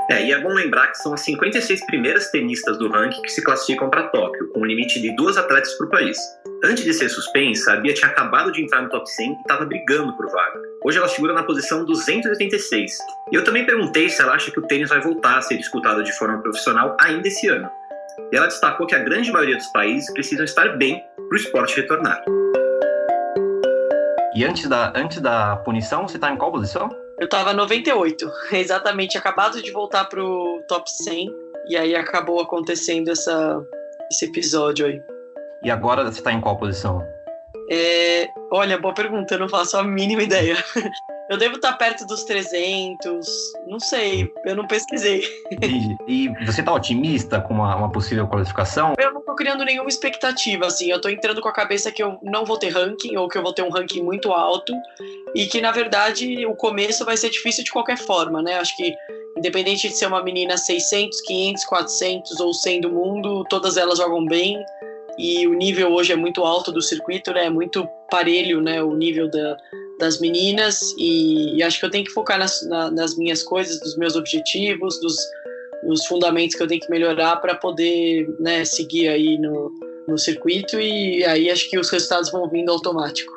É, 0.09 0.25
e 0.25 0.31
é 0.31 0.41
bom 0.41 0.49
lembrar 0.49 0.87
que 0.87 0.97
são 0.97 1.13
as 1.13 1.21
56 1.21 1.85
primeiras 1.85 2.31
tenistas 2.31 2.79
do 2.79 2.89
ranking 2.89 3.21
que 3.21 3.29
se 3.29 3.43
classificam 3.43 3.91
para 3.91 4.07
Tóquio, 4.07 4.49
com 4.49 4.61
um 4.61 4.65
limite 4.65 4.99
de 4.99 5.15
duas 5.15 5.37
atletas 5.37 5.71
por 5.75 5.87
país. 5.87 6.17
Antes 6.63 6.83
de 6.83 6.91
ser 6.95 7.09
suspensa, 7.09 7.73
a 7.73 7.75
Bia 7.75 7.93
tinha 7.93 8.09
acabado 8.09 8.51
de 8.51 8.63
entrar 8.63 8.81
no 8.81 8.89
top 8.89 9.07
100 9.07 9.31
e 9.31 9.35
estava 9.41 9.65
brigando 9.65 10.11
por 10.17 10.25
vaga. 10.31 10.59
Hoje 10.83 10.97
ela 10.97 11.07
figura 11.07 11.33
na 11.33 11.43
posição 11.43 11.85
286. 11.85 12.91
E 13.31 13.35
eu 13.35 13.43
também 13.43 13.67
perguntei 13.67 14.09
se 14.09 14.19
ela 14.19 14.33
acha 14.33 14.49
que 14.49 14.59
o 14.59 14.63
tênis 14.63 14.89
vai 14.89 14.99
voltar 14.99 15.37
a 15.37 15.41
ser 15.43 15.57
disputado 15.57 16.03
de 16.03 16.11
forma 16.17 16.41
profissional 16.41 16.97
ainda 16.99 17.27
esse 17.27 17.47
ano. 17.47 17.69
E 18.31 18.35
ela 18.35 18.47
destacou 18.47 18.87
que 18.87 18.95
a 18.95 18.99
grande 18.99 19.31
maioria 19.31 19.57
dos 19.57 19.67
países 19.67 20.11
precisam 20.11 20.43
estar 20.43 20.75
bem 20.75 21.03
para 21.15 21.33
o 21.33 21.35
esporte 21.35 21.79
retornar. 21.79 22.19
E 24.33 24.43
antes 24.43 24.67
da, 24.67 24.91
antes 24.95 25.21
da 25.21 25.57
punição, 25.57 26.07
você 26.07 26.17
está 26.17 26.31
em 26.31 26.35
qual 26.35 26.51
posição? 26.51 26.89
Eu 27.19 27.27
tava 27.27 27.53
98, 27.53 28.31
exatamente, 28.53 29.17
acabado 29.17 29.61
de 29.61 29.71
voltar 29.71 30.05
pro 30.05 30.63
top 30.67 30.89
100 30.89 31.29
e 31.67 31.77
aí 31.77 31.95
acabou 31.95 32.39
acontecendo 32.39 33.09
essa, 33.09 33.61
esse 34.09 34.25
episódio 34.25 34.85
aí. 34.85 35.01
E 35.63 35.69
agora 35.69 36.09
você 36.09 36.21
tá 36.21 36.31
em 36.31 36.39
qual 36.39 36.57
posição? 36.57 37.05
É, 37.69 38.27
olha, 38.51 38.79
boa 38.79 38.93
pergunta, 38.93 39.35
eu 39.35 39.39
não 39.39 39.49
faço 39.49 39.77
a 39.77 39.83
mínima 39.83 40.23
ideia. 40.23 40.55
Eu 41.29 41.37
devo 41.37 41.57
estar 41.57 41.73
perto 41.73 42.07
dos 42.07 42.23
300, 42.23 43.27
não 43.67 43.79
sei, 43.79 44.33
eu 44.47 44.55
não 44.55 44.65
pesquisei. 44.65 45.21
E, 45.61 45.95
e 46.07 46.27
você 46.43 46.61
está 46.61 46.73
otimista 46.73 47.39
com 47.39 47.53
uma, 47.53 47.75
uma, 47.75 47.91
possível 47.91 48.27
qualificação? 48.27 48.95
Eu 48.97 49.13
não 49.13 49.21
criando 49.39 49.63
nenhuma 49.63 49.87
expectativa, 49.87 50.65
assim, 50.65 50.91
eu 50.91 50.97
estou 50.97 51.09
entrando 51.09 51.39
com 51.39 51.47
a 51.47 51.53
cabeça 51.53 51.93
que 51.93 52.03
eu 52.03 52.19
não 52.21 52.43
vou 52.43 52.57
ter 52.57 52.67
ranking, 52.67 53.15
ou 53.15 53.29
que 53.29 53.37
eu 53.37 53.41
vou 53.41 53.53
ter 53.53 53.61
um 53.61 53.69
ranking 53.69 54.03
muito 54.03 54.33
alto, 54.33 54.73
e 55.33 55.45
que, 55.45 55.61
na 55.61 55.71
verdade, 55.71 56.45
o 56.45 56.53
começo 56.53 57.05
vai 57.05 57.15
ser 57.15 57.29
difícil 57.29 57.63
de 57.63 57.71
qualquer 57.71 57.97
forma, 57.97 58.41
né? 58.41 58.59
Acho 58.59 58.75
que, 58.75 58.93
independente 59.37 59.87
de 59.87 59.95
ser 59.95 60.07
uma 60.07 60.21
menina 60.21 60.57
600, 60.57 61.21
500, 61.21 61.63
400 61.63 62.39
ou 62.41 62.53
100 62.53 62.81
do 62.81 62.89
mundo, 62.91 63.45
todas 63.49 63.77
elas 63.77 63.99
jogam 63.99 64.25
bem, 64.25 64.61
e 65.17 65.47
o 65.47 65.53
nível 65.53 65.93
hoje 65.93 66.11
é 66.11 66.17
muito 66.17 66.43
alto 66.43 66.69
do 66.69 66.81
circuito, 66.81 67.31
né? 67.31 67.45
É 67.45 67.49
muito 67.49 67.87
parelho, 68.11 68.59
né? 68.59 68.83
O 68.83 68.93
nível 68.93 69.31
da, 69.31 69.55
das 69.99 70.19
meninas 70.19 70.93
e, 70.97 71.55
e, 71.55 71.63
acho 71.63 71.79
que 71.79 71.85
eu 71.85 71.89
tenho 71.89 72.03
que 72.03 72.11
focar 72.11 72.37
nas, 72.37 72.61
na, 72.67 72.91
nas 72.91 73.15
minhas 73.15 73.41
coisas, 73.41 73.79
dos 73.79 73.95
meus 73.95 74.17
objetivos, 74.17 74.99
dos, 74.99 75.15
dos 75.83 76.05
fundamentos 76.05 76.55
que 76.55 76.63
eu 76.63 76.67
tenho 76.67 76.81
que 76.81 76.89
melhorar 76.89 77.37
para 77.37 77.55
poder 77.55 78.27
né, 78.39 78.65
seguir 78.65 79.07
aí 79.07 79.37
no, 79.37 79.71
no 80.07 80.17
circuito 80.17 80.79
e 80.79 81.23
aí 81.25 81.49
acho 81.49 81.69
que 81.69 81.79
os 81.79 81.89
resultados 81.89 82.31
vão 82.31 82.49
vindo 82.49 82.71
automático 82.71 83.31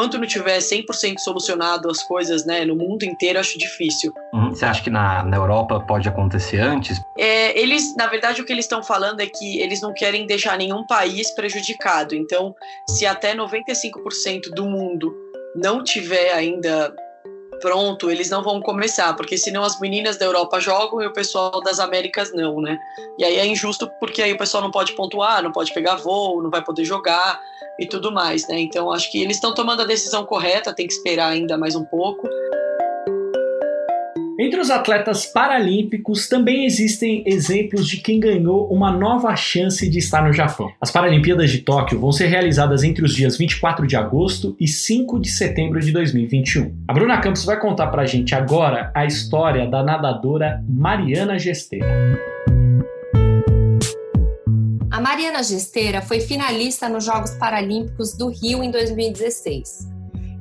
enquanto 0.00 0.18
não 0.18 0.26
tiver 0.26 0.58
100% 0.58 1.18
solucionado 1.18 1.90
as 1.90 2.02
coisas 2.02 2.46
né, 2.46 2.64
no 2.64 2.74
mundo 2.74 3.02
inteiro, 3.02 3.38
acho 3.38 3.58
difícil. 3.58 4.12
Uhum. 4.32 4.50
Você 4.50 4.64
acha 4.64 4.82
que 4.82 4.88
na, 4.88 5.22
na 5.22 5.36
Europa 5.36 5.78
pode 5.80 6.08
acontecer 6.08 6.58
antes? 6.58 6.98
É, 7.18 7.58
eles, 7.58 7.94
na 7.96 8.06
verdade, 8.06 8.40
o 8.40 8.44
que 8.44 8.52
eles 8.52 8.64
estão 8.64 8.82
falando 8.82 9.20
é 9.20 9.26
que 9.26 9.60
eles 9.60 9.82
não 9.82 9.92
querem 9.92 10.26
deixar 10.26 10.56
nenhum 10.56 10.86
país 10.86 11.30
prejudicado. 11.32 12.14
Então, 12.14 12.54
se 12.88 13.04
até 13.04 13.34
95% 13.34 14.54
do 14.54 14.64
mundo 14.64 15.14
não 15.54 15.84
tiver 15.84 16.32
ainda 16.32 16.94
pronto, 17.60 18.10
eles 18.10 18.30
não 18.30 18.42
vão 18.42 18.60
começar, 18.60 19.14
porque 19.14 19.36
senão 19.38 19.62
as 19.62 19.78
meninas 19.80 20.16
da 20.16 20.24
Europa 20.24 20.60
jogam 20.60 21.00
e 21.02 21.06
o 21.06 21.12
pessoal 21.12 21.60
das 21.62 21.78
Américas 21.78 22.32
não, 22.32 22.60
né? 22.60 22.78
E 23.18 23.24
aí 23.24 23.36
é 23.36 23.46
injusto 23.46 23.90
porque 24.00 24.22
aí 24.22 24.32
o 24.32 24.38
pessoal 24.38 24.62
não 24.62 24.70
pode 24.70 24.92
pontuar, 24.94 25.42
não 25.42 25.52
pode 25.52 25.72
pegar 25.72 25.96
voo, 25.96 26.42
não 26.42 26.50
vai 26.50 26.62
poder 26.62 26.84
jogar 26.84 27.40
e 27.78 27.86
tudo 27.86 28.10
mais, 28.10 28.46
né? 28.48 28.58
Então 28.60 28.90
acho 28.90 29.10
que 29.10 29.22
eles 29.22 29.36
estão 29.36 29.54
tomando 29.54 29.82
a 29.82 29.86
decisão 29.86 30.24
correta, 30.24 30.74
tem 30.74 30.86
que 30.86 30.92
esperar 30.92 31.28
ainda 31.28 31.56
mais 31.56 31.74
um 31.76 31.84
pouco. 31.84 32.28
Entre 34.42 34.58
os 34.58 34.70
atletas 34.70 35.26
paralímpicos 35.26 36.26
também 36.26 36.64
existem 36.64 37.22
exemplos 37.26 37.86
de 37.86 37.98
quem 37.98 38.18
ganhou 38.18 38.72
uma 38.72 38.90
nova 38.90 39.36
chance 39.36 39.86
de 39.86 39.98
estar 39.98 40.24
no 40.24 40.32
Japão. 40.32 40.72
As 40.80 40.90
Paralimpíadas 40.90 41.50
de 41.50 41.58
Tóquio 41.58 42.00
vão 42.00 42.10
ser 42.10 42.28
realizadas 42.28 42.82
entre 42.82 43.04
os 43.04 43.14
dias 43.14 43.36
24 43.36 43.86
de 43.86 43.96
agosto 43.96 44.56
e 44.58 44.66
5 44.66 45.20
de 45.20 45.28
setembro 45.28 45.78
de 45.78 45.92
2021. 45.92 46.74
A 46.88 46.94
Bruna 46.94 47.20
Campos 47.20 47.44
vai 47.44 47.60
contar 47.60 47.88
pra 47.88 48.06
gente 48.06 48.34
agora 48.34 48.90
a 48.94 49.04
história 49.04 49.68
da 49.68 49.82
nadadora 49.82 50.64
Mariana 50.66 51.38
Gesteira. 51.38 51.86
A 54.90 55.00
Mariana 55.02 55.42
Gesteira 55.42 56.00
foi 56.00 56.18
finalista 56.20 56.88
nos 56.88 57.04
Jogos 57.04 57.32
Paralímpicos 57.32 58.16
do 58.16 58.30
Rio 58.30 58.64
em 58.64 58.70
2016. 58.70 59.90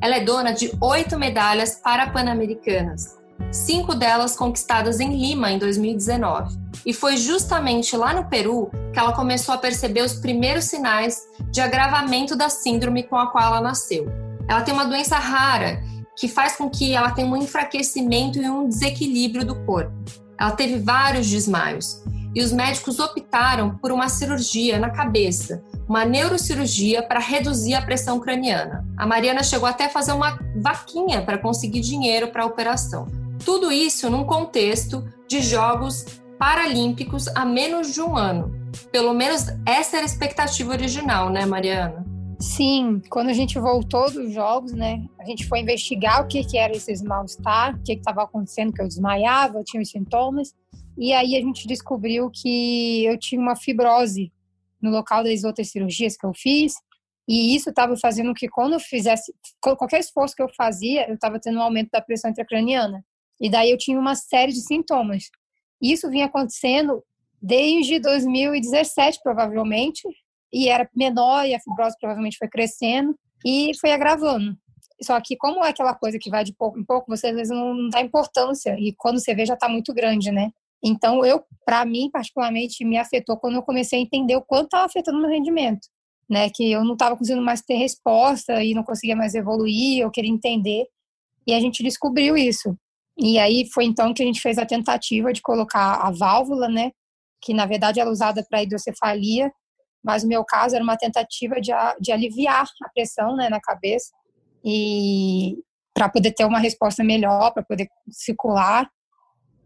Ela 0.01 0.15
é 0.15 0.23
dona 0.23 0.53
de 0.53 0.71
oito 0.79 1.19
medalhas 1.19 1.75
para 1.83 2.07
Pan-Americanas, 2.07 3.18
cinco 3.51 3.96
delas 3.96 4.36
conquistadas 4.36 5.00
em 5.00 5.17
Lima 5.17 5.51
em 5.51 5.58
2019. 5.58 6.58
E 6.86 6.93
foi 6.93 7.17
justamente 7.17 7.96
lá 7.96 8.13
no 8.13 8.25
Peru 8.29 8.69
que 8.93 9.00
ela 9.00 9.13
começou 9.13 9.53
a 9.53 9.58
perceber 9.58 10.01
os 10.01 10.13
primeiros 10.13 10.65
sinais 10.65 11.22
de 11.51 11.62
agravamento 11.62 12.36
da 12.36 12.50
síndrome 12.50 13.03
com 13.03 13.15
a 13.15 13.27
qual 13.27 13.46
ela 13.46 13.62
nasceu. 13.62 14.08
Ela 14.48 14.62
tem 14.62 14.74
uma 14.74 14.86
doença 14.86 15.17
rara 15.17 15.81
que 16.17 16.27
faz 16.27 16.55
com 16.55 16.69
que 16.69 16.93
ela 16.93 17.12
tenha 17.12 17.27
um 17.27 17.38
enfraquecimento 17.38 18.41
e 18.41 18.50
um 18.50 18.67
desequilíbrio 18.67 19.46
do 19.46 19.55
corpo. 19.65 19.93
Ela 20.38 20.51
teve 20.51 20.77
vários 20.79 21.29
desmaios 21.29 22.03
e 22.36 22.41
os 22.41 22.51
médicos 22.51 23.00
optaram 23.00 23.75
por 23.77 23.91
uma 23.91 24.08
cirurgia 24.08 24.77
na 24.77 24.89
cabeça, 24.89 25.63
uma 25.88 26.05
neurocirurgia 26.05 27.01
para 27.01 27.19
reduzir 27.19 27.74
a 27.74 27.81
pressão 27.81 28.19
craniana. 28.19 28.86
A 28.96 29.08
Mariana 29.08 29.43
chegou 29.43 29.67
até 29.67 29.86
a 29.86 29.89
fazer 29.89 30.12
uma 30.12 30.38
vaquinha 30.62 31.22
para 31.24 31.38
conseguir 31.38 31.81
dinheiro 31.81 32.27
para 32.27 32.43
a 32.43 32.46
operação. 32.46 33.08
Tudo 33.43 33.72
isso 33.72 34.10
num 34.10 34.24
contexto 34.24 35.03
de 35.27 35.41
Jogos 35.41 36.05
Paralímpicos 36.38 37.27
há 37.29 37.46
menos 37.46 37.93
de 37.93 38.01
um 38.01 38.15
ano. 38.15 38.51
Pelo 38.91 39.13
menos 39.13 39.48
essa 39.65 39.98
era 39.98 40.05
a 40.05 40.10
expectativa 40.10 40.72
original, 40.72 41.29
né, 41.29 41.46
Mariana? 41.46 42.05
Sim, 42.39 43.01
quando 43.10 43.29
a 43.29 43.34
gente 43.34 43.60
voltou 43.60 44.10
dos 44.10 44.31
jogos, 44.31 44.72
né, 44.72 45.05
a 45.19 45.25
gente 45.25 45.46
foi 45.46 45.60
investigar 45.60 46.24
o 46.24 46.27
que, 46.27 46.41
que 46.46 46.58
era 46.58 46.72
esses 46.72 47.01
mal-estar, 47.01 47.75
o 47.75 47.84
que 47.84 47.91
estava 47.91 48.24
acontecendo, 48.24 48.72
que 48.72 48.81
eu 48.81 48.88
desmaiava, 48.88 49.58
eu 49.58 49.63
tinha 49.65 49.84
os 49.84 49.89
sintomas, 49.89 50.55
e 50.98 51.12
aí 51.12 51.36
a 51.36 51.41
gente 51.41 51.67
descobriu 51.67 52.31
que 52.34 53.03
eu 53.03 53.19
tinha 53.19 53.41
uma 53.41 53.58
fibrose 53.58 54.31
no 54.81 54.89
local 54.89 55.22
das 55.22 55.43
outras 55.43 55.69
cirurgias 55.69 56.15
que 56.15 56.25
eu 56.25 56.31
fiz, 56.34 56.75
e 57.27 57.53
isso 57.53 57.69
estava 57.69 57.98
fazendo 57.98 58.34
que 58.34 58.48
quando 58.48 58.74
eu 58.74 58.79
fizesse 58.79 59.34
qualquer 59.62 60.00
esforço 60.00 60.34
que 60.34 60.41
eu 60.41 60.50
fazia, 60.55 61.10
eu 61.10 61.15
estava 61.15 61.39
tendo 61.39 61.60
um 61.60 61.62
aumento 61.62 61.89
da 61.91 62.01
pressão 62.01 62.31
intracraniana. 62.31 63.03
E 63.39 63.50
daí 63.50 63.72
eu 63.72 63.77
tinha 63.77 64.00
uma 64.00 64.15
série 64.15 64.51
de 64.51 64.62
sintomas. 64.62 65.25
Isso 65.81 66.10
vinha 66.10 66.25
acontecendo 66.25 67.03
desde 67.41 68.00
2017, 68.00 69.19
provavelmente, 69.24 70.01
e 70.51 70.67
era 70.67 70.89
menor, 70.96 71.46
e 71.46 71.55
a 71.55 71.60
fibrose 71.60 71.96
provavelmente 72.00 72.38
foi 72.38 72.50
crescendo, 72.50 73.15
e 73.46 73.72
foi 73.79 73.91
agravando. 73.91 74.58
Só 75.01 75.19
que 75.22 75.38
como 75.38 75.63
é 75.63 75.69
aquela 75.69 75.96
coisa 75.96 76.17
que 76.19 76.29
vai 76.29 76.43
de 76.43 76.53
pouco 76.53 76.77
em 76.77 76.84
pouco, 76.84 77.08
você 77.08 77.27
às 77.27 77.36
vezes 77.36 77.55
não 77.55 77.88
dá 77.89 78.01
importância, 78.01 78.75
e 78.77 78.93
quando 78.98 79.19
você 79.19 79.34
vê 79.34 79.46
já 79.46 79.53
está 79.53 79.69
muito 79.69 79.93
grande, 79.93 80.31
né? 80.31 80.51
Então, 80.84 81.25
eu, 81.25 81.43
para 81.65 81.86
mim, 81.86 82.10
particularmente, 82.12 82.86
me 82.86 82.98
afetou 82.98 83.38
quando 83.38 83.55
eu 83.55 83.63
comecei 83.63 84.00
a 84.00 84.01
entender 84.01 84.36
o 84.36 84.41
quanto 84.41 84.65
estava 84.65 84.86
afetando 84.86 85.19
meu 85.19 85.29
rendimento, 85.29 85.88
né? 86.29 86.50
Que 86.50 86.72
eu 86.72 86.84
não 86.84 86.93
estava 86.93 87.17
conseguindo 87.17 87.43
mais 87.43 87.62
ter 87.62 87.75
resposta 87.75 88.63
e 88.63 88.74
não 88.74 88.84
conseguia 88.84 89.15
mais 89.15 89.36
evoluir, 89.36 90.01
eu 90.01 90.12
queria 90.12 90.31
entender. 90.31 90.86
E 91.46 91.53
a 91.53 91.60
gente 91.60 91.84
descobriu 91.84 92.38
isso. 92.38 92.77
E 93.19 93.38
aí 93.38 93.69
foi 93.73 93.83
então 93.83 94.13
que 94.13 94.23
a 94.23 94.25
gente 94.25 94.39
fez 94.39 94.57
a 94.57 94.65
tentativa 94.65 95.33
de 95.33 95.41
colocar 95.41 95.95
a 95.95 96.09
válvula, 96.09 96.69
né? 96.69 96.91
Que 97.41 97.53
na 97.53 97.65
verdade 97.65 97.99
era 97.99 98.09
usada 98.09 98.45
para 98.49 98.63
hidrocefalia, 98.63 99.51
mas 100.01 100.23
no 100.23 100.29
meu 100.29 100.45
caso 100.45 100.75
era 100.75 100.83
uma 100.83 100.95
tentativa 100.95 101.59
de, 101.59 101.71
de 101.99 102.11
aliviar 102.13 102.65
a 102.81 102.89
pressão 102.89 103.35
né, 103.35 103.49
na 103.49 103.59
cabeça 103.59 104.11
e 104.63 105.57
para 105.93 106.07
poder 106.07 106.31
ter 106.31 106.45
uma 106.45 106.59
resposta 106.59 107.03
melhor, 107.03 107.51
para 107.51 107.63
poder 107.63 107.89
circular. 108.09 108.89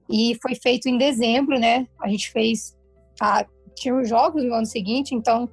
E 0.10 0.36
foi 0.42 0.56
feito 0.56 0.90
em 0.90 0.98
dezembro, 0.98 1.60
né? 1.60 1.88
A 2.02 2.10
gente 2.10 2.32
fez. 2.32 2.76
A, 3.22 3.46
tinha 3.76 3.96
os 3.96 4.10
jogos 4.10 4.44
no 4.44 4.54
ano 4.54 4.66
seguinte, 4.66 5.14
então 5.14 5.50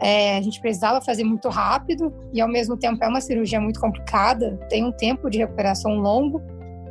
é, 0.00 0.36
a 0.36 0.40
gente 0.40 0.60
precisava 0.60 1.00
fazer 1.00 1.24
muito 1.24 1.48
rápido 1.48 2.12
e 2.32 2.40
ao 2.40 2.48
mesmo 2.48 2.76
tempo 2.76 3.02
é 3.02 3.08
uma 3.08 3.20
cirurgia 3.20 3.60
muito 3.60 3.80
complicada, 3.80 4.56
tem 4.68 4.84
um 4.84 4.92
tempo 4.92 5.28
de 5.28 5.38
recuperação 5.38 5.98
longo 5.98 6.40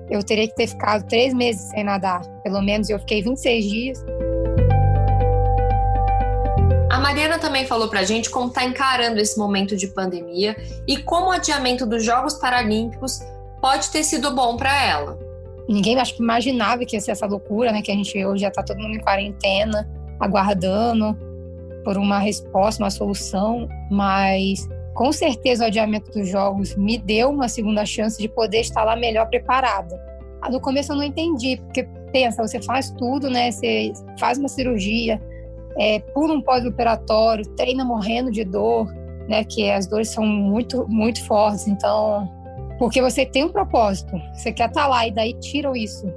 eu 0.09 0.23
teria 0.23 0.47
que 0.47 0.55
ter 0.55 0.67
ficado 0.67 1.05
três 1.07 1.33
meses 1.33 1.69
sem 1.69 1.83
nadar. 1.83 2.21
Pelo 2.43 2.61
menos 2.61 2.89
eu 2.89 2.99
fiquei 2.99 3.21
26 3.21 3.65
dias. 3.65 4.05
A 6.89 6.99
Mariana 6.99 7.37
também 7.37 7.65
falou 7.65 7.89
pra 7.89 8.03
gente 8.03 8.29
como 8.29 8.47
está 8.47 8.63
encarando 8.63 9.19
esse 9.19 9.37
momento 9.37 9.75
de 9.75 9.87
pandemia 9.87 10.55
e 10.87 10.97
como 10.97 11.27
o 11.27 11.31
adiamento 11.31 11.85
dos 11.85 12.03
Jogos 12.03 12.35
Paralímpicos 12.35 13.19
pode 13.61 13.89
ter 13.89 14.03
sido 14.03 14.33
bom 14.33 14.55
para 14.57 14.83
ela. 14.83 15.19
Ninguém 15.67 15.99
acho 15.99 16.15
que 16.15 16.23
imaginava 16.23 16.85
que 16.85 16.95
ia 16.95 17.01
ser 17.01 17.11
essa 17.11 17.25
loucura, 17.25 17.71
né? 17.71 17.81
Que 17.81 17.91
a 17.91 17.95
gente 17.95 18.25
hoje 18.25 18.41
já 18.41 18.47
está 18.47 18.63
todo 18.63 18.79
mundo 18.79 18.95
em 18.95 19.01
quarentena, 19.01 19.87
aguardando 20.19 21.15
por 21.83 21.97
uma 21.97 22.19
resposta, 22.19 22.81
uma 22.81 22.89
solução, 22.89 23.67
mas 23.91 24.67
com 24.97 25.11
certeza 25.11 25.63
o 25.63 25.67
adiamento 25.67 26.11
dos 26.11 26.27
jogos 26.27 26.75
me 26.75 26.97
deu 26.97 27.29
uma 27.29 27.47
segunda 27.47 27.85
chance 27.85 28.19
de 28.19 28.27
poder 28.27 28.61
estar 28.61 28.83
lá 28.83 28.95
melhor 28.95 29.29
preparada. 29.29 29.95
Ah, 30.41 30.49
no 30.49 30.59
começo 30.59 30.91
eu 30.91 30.95
não 30.95 31.03
entendi, 31.03 31.57
porque 31.57 31.87
pensa, 32.11 32.41
você 32.41 32.59
faz 32.59 32.89
tudo, 32.97 33.29
né? 33.29 33.51
Você 33.51 33.93
faz 34.19 34.39
uma 34.39 34.47
cirurgia, 34.47 35.21
é, 35.77 35.99
pula 35.99 36.33
um 36.33 36.41
pós-operatório, 36.41 37.45
treina 37.49 37.85
morrendo 37.85 38.31
de 38.31 38.43
dor, 38.43 38.91
né? 39.29 39.43
Que 39.43 39.69
as 39.69 39.85
dores 39.85 40.09
são 40.09 40.25
muito, 40.25 40.87
muito 40.89 41.23
fortes. 41.25 41.67
Então, 41.67 42.27
porque 42.79 42.99
você 42.99 43.23
tem 43.23 43.43
um 43.43 43.49
propósito, 43.49 44.19
você 44.33 44.51
quer 44.51 44.67
estar 44.67 44.87
lá 44.87 45.07
e 45.07 45.11
daí 45.11 45.35
tiram 45.35 45.75
isso 45.75 46.11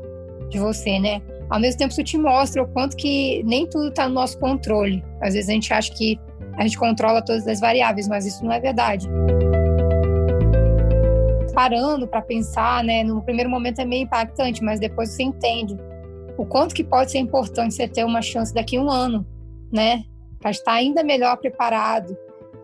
de 0.49 0.59
você, 0.59 0.99
né? 0.99 1.21
Ao 1.51 1.61
mesmo 1.61 1.81
tempo, 1.81 1.93
isso 1.93 2.03
te 2.03 2.17
mostra 2.17 2.63
o 2.63 2.69
quanto 2.69 2.97
que 2.97 3.43
nem 3.45 3.67
tudo 3.67 3.89
está 3.89 4.09
no 4.09 4.15
nosso 4.15 4.39
controle. 4.39 5.05
Às 5.21 5.35
vezes 5.35 5.51
a 5.51 5.53
gente 5.53 5.71
acha 5.71 5.93
que 5.93 6.19
a 6.61 6.63
gente 6.65 6.79
controla 6.79 7.23
todas 7.23 7.49
as 7.49 7.59
variáveis, 7.59 8.07
mas 8.07 8.27
isso 8.27 8.45
não 8.45 8.53
é 8.53 8.61
verdade. 8.61 9.09
Parando 11.55 12.07
para 12.07 12.21
pensar, 12.21 12.85
né, 12.85 13.03
no 13.03 13.23
primeiro 13.23 13.49
momento 13.49 13.81
é 13.81 13.85
meio 13.87 14.03
impactante, 14.03 14.63
mas 14.63 14.79
depois 14.79 15.09
você 15.09 15.23
entende 15.23 15.75
o 16.37 16.45
quanto 16.45 16.75
que 16.75 16.85
pode 16.85 17.13
ser 17.13 17.19
importante 17.19 17.75
você 17.75 17.89
ter 17.89 18.05
uma 18.05 18.21
chance 18.21 18.53
daqui 18.53 18.77
a 18.77 18.83
um 18.83 18.91
ano, 18.91 19.27
né, 19.73 20.05
para 20.39 20.51
estar 20.51 20.75
ainda 20.75 21.03
melhor 21.03 21.39
preparado. 21.39 22.15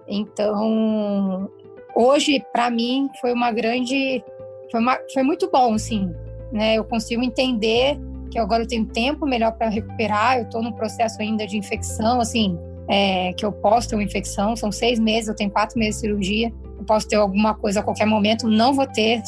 Então, 0.06 1.50
hoje 1.94 2.44
para 2.52 2.68
mim 2.68 3.08
foi 3.18 3.32
uma 3.32 3.50
grande, 3.50 4.22
foi, 4.70 4.78
uma, 4.78 4.98
foi 5.14 5.22
muito 5.22 5.50
bom, 5.50 5.78
sim, 5.78 6.14
né, 6.52 6.74
eu 6.74 6.84
consigo 6.84 7.22
entender 7.22 7.98
que 8.30 8.38
agora 8.38 8.62
eu 8.62 8.68
tenho 8.68 8.84
tempo 8.84 9.24
melhor 9.24 9.52
para 9.52 9.70
recuperar, 9.70 10.36
eu 10.36 10.44
estou 10.44 10.62
no 10.62 10.74
processo 10.74 11.22
ainda 11.22 11.46
de 11.46 11.56
infecção, 11.56 12.20
assim, 12.20 12.58
é, 12.88 13.32
que 13.32 13.44
eu 13.44 13.52
posso 13.52 13.88
ter 13.88 13.96
uma 13.96 14.04
infecção, 14.04 14.54
são 14.56 14.70
seis 14.70 14.98
meses, 14.98 15.28
eu 15.28 15.34
tenho 15.34 15.50
quatro 15.50 15.78
meses 15.78 15.96
de 15.96 16.00
cirurgia, 16.02 16.52
eu 16.78 16.84
posso 16.84 17.08
ter 17.08 17.16
alguma 17.16 17.54
coisa 17.54 17.80
a 17.80 17.82
qualquer 17.82 18.06
momento, 18.06 18.48
não 18.48 18.72
vou 18.72 18.86
ter, 18.86 19.22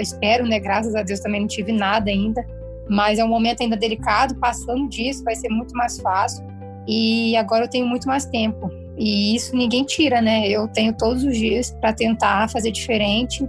espero, 0.00 0.46
né? 0.46 0.58
Graças 0.58 0.94
a 0.94 1.02
Deus 1.02 1.20
também 1.20 1.40
não 1.40 1.48
tive 1.48 1.72
nada 1.72 2.10
ainda, 2.10 2.44
mas 2.88 3.18
é 3.18 3.24
um 3.24 3.28
momento 3.28 3.62
ainda 3.62 3.76
delicado, 3.76 4.34
passando 4.36 4.88
disso 4.88 5.24
vai 5.24 5.34
ser 5.34 5.48
muito 5.48 5.74
mais 5.74 5.98
fácil 6.00 6.44
e 6.86 7.36
agora 7.36 7.64
eu 7.64 7.68
tenho 7.68 7.86
muito 7.86 8.08
mais 8.08 8.24
tempo. 8.24 8.70
E 8.96 9.36
isso 9.36 9.54
ninguém 9.54 9.84
tira, 9.84 10.20
né? 10.20 10.48
Eu 10.48 10.66
tenho 10.66 10.92
todos 10.92 11.22
os 11.22 11.36
dias 11.36 11.70
para 11.80 11.92
tentar 11.92 12.50
fazer 12.50 12.72
diferente 12.72 13.46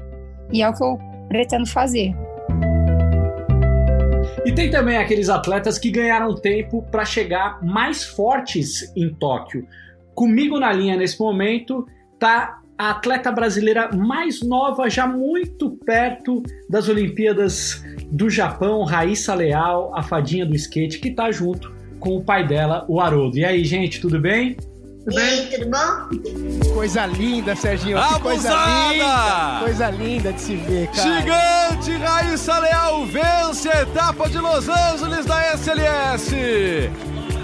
e 0.51 0.61
é 0.61 0.69
o 0.69 0.73
que 0.73 0.83
eu 0.83 0.99
pretendo 1.27 1.65
fazer. 1.65 2.13
E 4.45 4.51
tem 4.51 4.69
também 4.71 4.97
aqueles 4.97 5.29
atletas 5.29 5.77
que 5.77 5.91
ganharam 5.91 6.33
tempo 6.33 6.81
para 6.89 7.03
chegar 7.03 7.63
mais 7.63 8.03
fortes 8.03 8.91
em 8.95 9.13
Tóquio. 9.13 9.67
Comigo 10.15 10.59
na 10.59 10.71
linha 10.71 10.95
nesse 10.95 11.19
momento 11.19 11.85
tá 12.17 12.59
a 12.77 12.91
atleta 12.91 13.29
brasileira 13.29 13.91
mais 13.91 14.41
nova, 14.41 14.89
já 14.89 15.05
muito 15.05 15.71
perto 15.85 16.41
das 16.69 16.87
Olimpíadas 16.87 17.83
do 18.09 18.29
Japão, 18.29 18.83
Raíssa 18.85 19.35
Leal, 19.35 19.91
a 19.93 20.01
fadinha 20.01 20.45
do 20.45 20.55
skate, 20.55 20.99
que 20.99 21.11
tá 21.11 21.29
junto 21.29 21.73
com 21.99 22.15
o 22.15 22.23
pai 22.23 22.47
dela, 22.47 22.85
o 22.87 23.01
Haroldo. 23.01 23.37
E 23.37 23.43
aí, 23.43 23.65
gente, 23.65 23.99
tudo 23.99 24.19
bem? 24.19 24.55
Tudo 25.05 25.15
bem? 25.15 25.47
tudo 25.47 25.69
bom? 25.69 26.73
Coisa 26.73 27.05
linda, 27.05 27.55
Serginho. 27.55 27.97
Abusada! 27.97 28.19
coisa 28.21 28.49
linda. 28.91 29.59
Coisa 29.59 29.89
linda 29.89 30.33
de 30.33 30.41
se 30.41 30.55
ver, 30.57 30.87
cara. 30.87 31.21
Gigante 31.21 31.97
Raíssa 31.97 32.59
Leal 32.59 33.05
vence 33.05 33.69
a 33.69 33.81
etapa 33.81 34.29
de 34.29 34.39
Los 34.39 34.67
Angeles 34.69 35.25
da 35.25 35.57
SLS. 35.57 36.35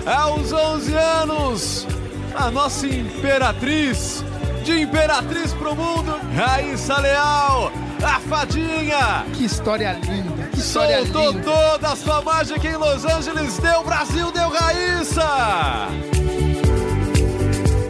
Aos 0.06 0.52
11 0.52 0.94
anos, 0.96 1.88
a 2.36 2.52
nossa 2.52 2.86
imperatriz, 2.88 4.24
de 4.64 4.82
imperatriz 4.82 5.54
pro 5.54 5.76
mundo, 5.76 6.20
Raíssa 6.36 7.00
Leal, 7.00 7.72
a 8.04 8.20
fadinha. 8.20 9.26
Que 9.34 9.46
história 9.46 9.94
linda, 9.94 10.48
que 10.52 10.60
história 10.60 11.00
Soltou 11.06 11.32
linda. 11.32 11.44
toda 11.44 11.88
a 11.94 11.96
sua 11.96 12.22
mágica 12.22 12.68
em 12.68 12.78
Los 12.78 13.04
Angeles, 13.06 13.58
deu 13.58 13.84
Brasil, 13.84 14.32
deu 14.32 14.50
Raíssa. 14.50 15.88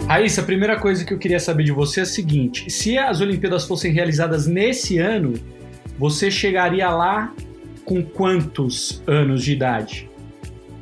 Raíssa, 0.08 0.42
a 0.42 0.44
primeira 0.44 0.80
coisa 0.80 1.04
que 1.04 1.12
eu 1.12 1.18
queria 1.18 1.40
saber 1.40 1.64
de 1.64 1.72
você 1.72 2.02
é 2.02 2.04
a 2.04 2.06
seguinte: 2.06 2.70
se 2.70 2.96
as 2.98 3.22
Olimpíadas 3.22 3.66
fossem 3.66 3.92
realizadas 3.92 4.46
nesse 4.46 5.00
ano, 5.00 5.34
você 5.98 6.30
chegaria 6.30 6.90
lá 6.92 7.34
com 7.84 8.04
quantos 8.04 9.02
anos 9.08 9.44
de 9.44 9.54
idade? 9.54 10.08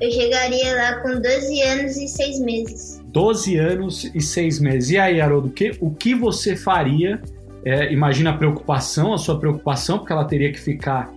Eu 0.02 0.12
chegaria 0.12 0.76
lá 0.76 0.96
com 1.02 1.22
12 1.22 1.62
anos 1.62 1.96
e 1.96 2.08
6 2.10 2.40
meses. 2.42 3.02
12 3.06 3.56
anos 3.56 4.12
e 4.14 4.20
6 4.20 4.60
meses. 4.60 4.90
E 4.90 4.98
aí, 4.98 5.22
Haroldo, 5.22 5.48
o 5.48 5.52
que, 5.52 5.72
o 5.80 5.92
que 5.92 6.14
você 6.14 6.58
faria? 6.58 7.22
É, 7.64 7.94
imagina 7.94 8.32
a 8.32 8.34
preocupação, 8.34 9.14
a 9.14 9.18
sua 9.18 9.40
preocupação, 9.40 10.00
porque 10.00 10.12
ela 10.12 10.26
teria 10.26 10.52
que 10.52 10.60
ficar 10.60 11.10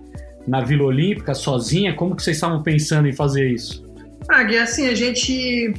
na 0.47 0.61
Vila 0.61 0.85
Olímpica 0.85 1.33
sozinha. 1.33 1.93
Como 1.93 2.15
que 2.15 2.23
vocês 2.23 2.37
estavam 2.37 2.63
pensando 2.63 3.09
em 3.09 3.13
fazer 3.13 3.49
isso? 3.49 3.85
Ah, 4.29 4.43
Gui, 4.43 4.57
assim, 4.57 4.87
a 4.87 4.95
gente 4.95 5.73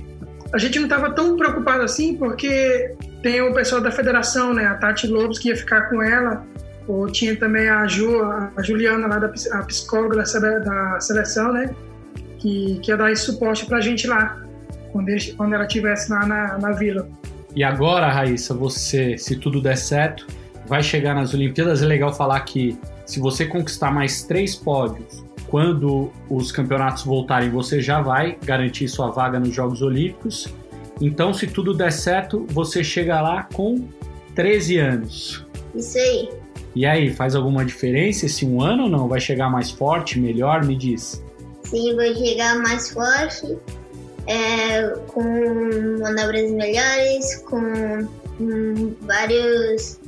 a 0.52 0.58
gente 0.58 0.78
não 0.78 0.84
estava 0.86 1.10
tão 1.10 1.36
preocupado 1.36 1.82
assim, 1.82 2.16
porque 2.16 2.94
tem 3.22 3.40
o 3.42 3.52
pessoal 3.52 3.80
da 3.80 3.90
federação, 3.90 4.54
né? 4.54 4.66
A 4.66 4.74
Tati 4.74 5.06
Lobos 5.06 5.38
que 5.38 5.48
ia 5.48 5.56
ficar 5.56 5.82
com 5.90 6.02
ela, 6.02 6.44
ou 6.86 7.06
tinha 7.10 7.36
também 7.36 7.68
a 7.68 7.86
Ju, 7.86 8.22
a 8.22 8.62
Juliana 8.62 9.06
lá, 9.06 9.18
da, 9.18 9.26
a 9.52 9.62
psicóloga 9.64 10.22
da, 10.22 10.58
da 10.58 11.00
seleção, 11.00 11.52
né? 11.52 11.74
Que, 12.38 12.78
que 12.82 12.90
ia 12.90 12.96
dar 12.96 13.10
esse 13.12 13.22
suporte 13.24 13.66
pra 13.66 13.80
gente 13.80 14.06
lá, 14.06 14.38
quando, 14.92 15.08
ele- 15.10 15.32
quando 15.36 15.54
ela 15.54 15.64
estivesse 15.64 16.10
lá 16.10 16.24
na, 16.26 16.56
na 16.58 16.70
vila. 16.72 17.08
E 17.54 17.62
agora, 17.64 18.08
Raíssa, 18.08 18.54
você, 18.54 19.18
se 19.18 19.36
tudo 19.36 19.60
der 19.60 19.76
certo, 19.76 20.26
vai 20.66 20.82
chegar 20.82 21.14
nas 21.14 21.34
Olimpíadas. 21.34 21.82
É 21.82 21.86
legal 21.86 22.12
falar 22.14 22.40
que 22.40 22.78
se 23.04 23.18
você 23.20 23.44
conquistar 23.44 23.90
mais 23.90 24.22
três 24.22 24.54
pódios, 24.54 25.24
quando 25.48 26.12
os 26.28 26.52
campeonatos 26.52 27.04
voltarem, 27.04 27.50
você 27.50 27.80
já 27.80 28.00
vai 28.00 28.38
garantir 28.44 28.88
sua 28.88 29.10
vaga 29.10 29.40
nos 29.40 29.54
Jogos 29.54 29.82
Olímpicos. 29.82 30.48
Então, 31.00 31.32
se 31.32 31.46
tudo 31.46 31.74
der 31.74 31.92
certo, 31.92 32.46
você 32.50 32.84
chega 32.84 33.20
lá 33.20 33.48
com 33.52 33.88
13 34.34 34.78
anos. 34.78 35.46
Isso 35.74 35.98
aí. 35.98 36.28
E 36.74 36.86
aí, 36.86 37.12
faz 37.12 37.34
alguma 37.34 37.64
diferença 37.64 38.26
esse 38.26 38.44
um 38.44 38.60
ano 38.60 38.84
ou 38.84 38.88
não? 38.88 39.08
Vai 39.08 39.20
chegar 39.20 39.50
mais 39.50 39.70
forte, 39.70 40.18
melhor? 40.18 40.64
Me 40.64 40.76
diz. 40.76 41.22
Sim, 41.64 41.94
vou 41.94 42.14
chegar 42.14 42.58
mais 42.58 42.90
forte, 42.90 43.56
é, 44.26 44.88
com 45.08 45.22
manobras 46.00 46.50
melhores, 46.52 47.36
com 47.42 48.06
hum, 48.40 48.94
vários. 49.02 49.98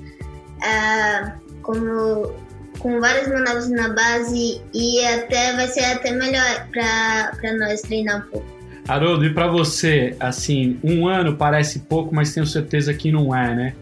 ah, 0.63 1.35
como, 1.63 2.33
com 2.81 2.99
várias 3.01 3.29
manobras 3.29 3.71
na 3.71 3.91
base 3.91 4.61
e 4.75 5.05
até 5.05 5.55
vai 5.55 5.69
ser 5.69 5.85
até 5.85 6.11
melhor 6.13 6.67
para 6.73 7.59
nós 7.59 7.83
treinar 7.83 8.27
um 8.27 8.31
pouco. 8.31 8.47
Haroldo, 8.89 9.25
e 9.25 9.33
pra 9.33 9.47
você, 9.47 10.17
assim, 10.19 10.79
um 10.83 11.07
ano 11.07 11.37
parece 11.37 11.81
pouco, 11.81 12.15
mas 12.15 12.35
tenho 12.35 12.47
certeza 12.47 12.93
que 12.93 13.13
não 13.13 13.35
é, 13.35 13.55
né? 13.55 13.75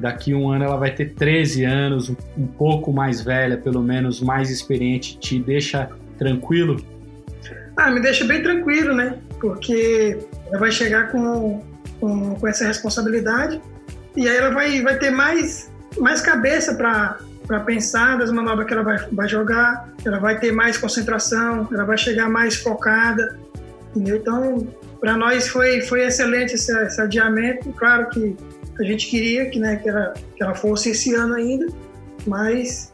Daqui 0.00 0.34
um 0.34 0.50
ano 0.50 0.64
ela 0.64 0.76
vai 0.76 0.90
ter 0.90 1.14
13 1.14 1.62
anos, 1.64 2.10
um- 2.10 2.16
um 2.36 2.46
pouco 2.46 2.92
mais 2.92 3.20
velha, 3.20 3.56
pelo 3.56 3.80
menos 3.82 4.20
mais 4.20 4.50
experiente. 4.50 5.16
Te 5.18 5.38
deixa 5.38 5.88
tranquilo? 6.18 6.84
Ah, 7.76 7.90
me 7.90 8.00
deixa 8.00 8.24
bem 8.24 8.42
tranquilo, 8.42 8.94
né? 8.94 9.16
Porque 9.40 10.18
ela 10.48 10.58
vai 10.58 10.72
chegar 10.72 11.12
com, 11.12 11.62
com, 12.00 12.34
com 12.34 12.48
essa 12.48 12.66
responsabilidade 12.66 13.60
e 14.16 14.26
aí 14.28 14.36
ela 14.36 14.50
vai, 14.50 14.82
vai 14.82 14.98
ter 14.98 15.10
mais, 15.10 15.70
mais 15.98 16.20
cabeça 16.20 16.74
para 16.74 17.18
pensar 17.60 18.18
das 18.18 18.30
manobras 18.30 18.66
que 18.66 18.72
ela 18.72 18.82
vai, 18.82 18.98
vai 19.12 19.28
jogar, 19.28 19.92
ela 20.04 20.18
vai 20.18 20.38
ter 20.38 20.52
mais 20.52 20.76
concentração, 20.76 21.68
ela 21.72 21.84
vai 21.84 21.98
chegar 21.98 22.28
mais 22.28 22.56
focada, 22.56 23.38
entendeu? 23.90 24.16
Então, 24.16 24.66
para 25.00 25.16
nós 25.16 25.48
foi, 25.48 25.80
foi 25.82 26.06
excelente 26.06 26.54
esse, 26.54 26.72
esse 26.86 27.00
adiamento. 27.00 27.72
Claro 27.72 28.08
que 28.08 28.36
a 28.78 28.82
gente 28.84 29.08
queria 29.08 29.50
que, 29.50 29.58
né, 29.58 29.76
que, 29.76 29.88
ela, 29.88 30.14
que 30.36 30.42
ela 30.42 30.54
fosse 30.54 30.90
esse 30.90 31.14
ano 31.14 31.34
ainda, 31.34 31.66
mas 32.26 32.92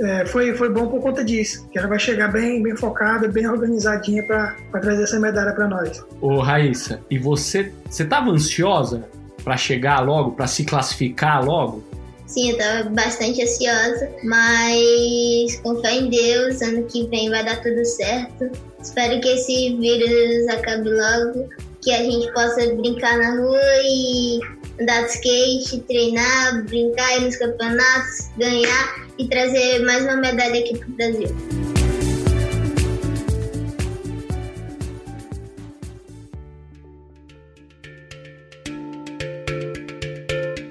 é, 0.00 0.26
foi, 0.26 0.54
foi 0.54 0.68
bom 0.68 0.88
por 0.88 1.00
conta 1.00 1.24
disso, 1.24 1.66
que 1.70 1.78
ela 1.78 1.88
vai 1.88 1.98
chegar 1.98 2.28
bem, 2.28 2.62
bem 2.62 2.76
focada, 2.76 3.28
bem 3.28 3.48
organizadinha 3.48 4.22
para 4.22 4.54
trazer 4.80 5.04
essa 5.04 5.18
medalha 5.18 5.52
para 5.52 5.66
nós. 5.66 6.04
Ô, 6.20 6.38
Raíssa, 6.40 7.00
e 7.10 7.18
você, 7.18 7.72
você 7.88 8.04
tava 8.04 8.30
ansiosa 8.30 9.08
pra 9.42 9.56
chegar 9.56 10.00
logo, 10.00 10.32
pra 10.32 10.46
se 10.46 10.64
classificar 10.64 11.44
logo? 11.44 11.82
Sim, 12.26 12.50
eu 12.50 12.58
tava 12.58 12.90
bastante 12.90 13.42
ansiosa, 13.42 14.10
mas 14.24 15.56
com 15.62 15.80
fé 15.80 15.94
em 15.94 16.10
Deus, 16.10 16.60
ano 16.60 16.84
que 16.84 17.06
vem 17.06 17.30
vai 17.30 17.44
dar 17.44 17.62
tudo 17.62 17.84
certo. 17.84 18.50
Espero 18.82 19.20
que 19.20 19.28
esse 19.28 19.76
vírus 19.76 20.48
acabe 20.48 20.90
logo, 20.90 21.48
que 21.82 21.92
a 21.92 22.02
gente 22.02 22.32
possa 22.32 22.74
brincar 22.74 23.16
na 23.18 23.40
rua 23.40 23.60
e 23.84 24.40
andar 24.80 25.02
de 25.02 25.10
skate, 25.12 25.80
treinar, 25.86 26.64
brincar, 26.64 27.16
ir 27.16 27.26
nos 27.26 27.36
campeonatos, 27.36 28.28
ganhar 28.36 29.06
e 29.18 29.28
trazer 29.28 29.78
mais 29.84 30.02
uma 30.02 30.16
medalha 30.16 30.60
aqui 30.60 30.78
pro 30.78 30.90
Brasil. 30.90 31.65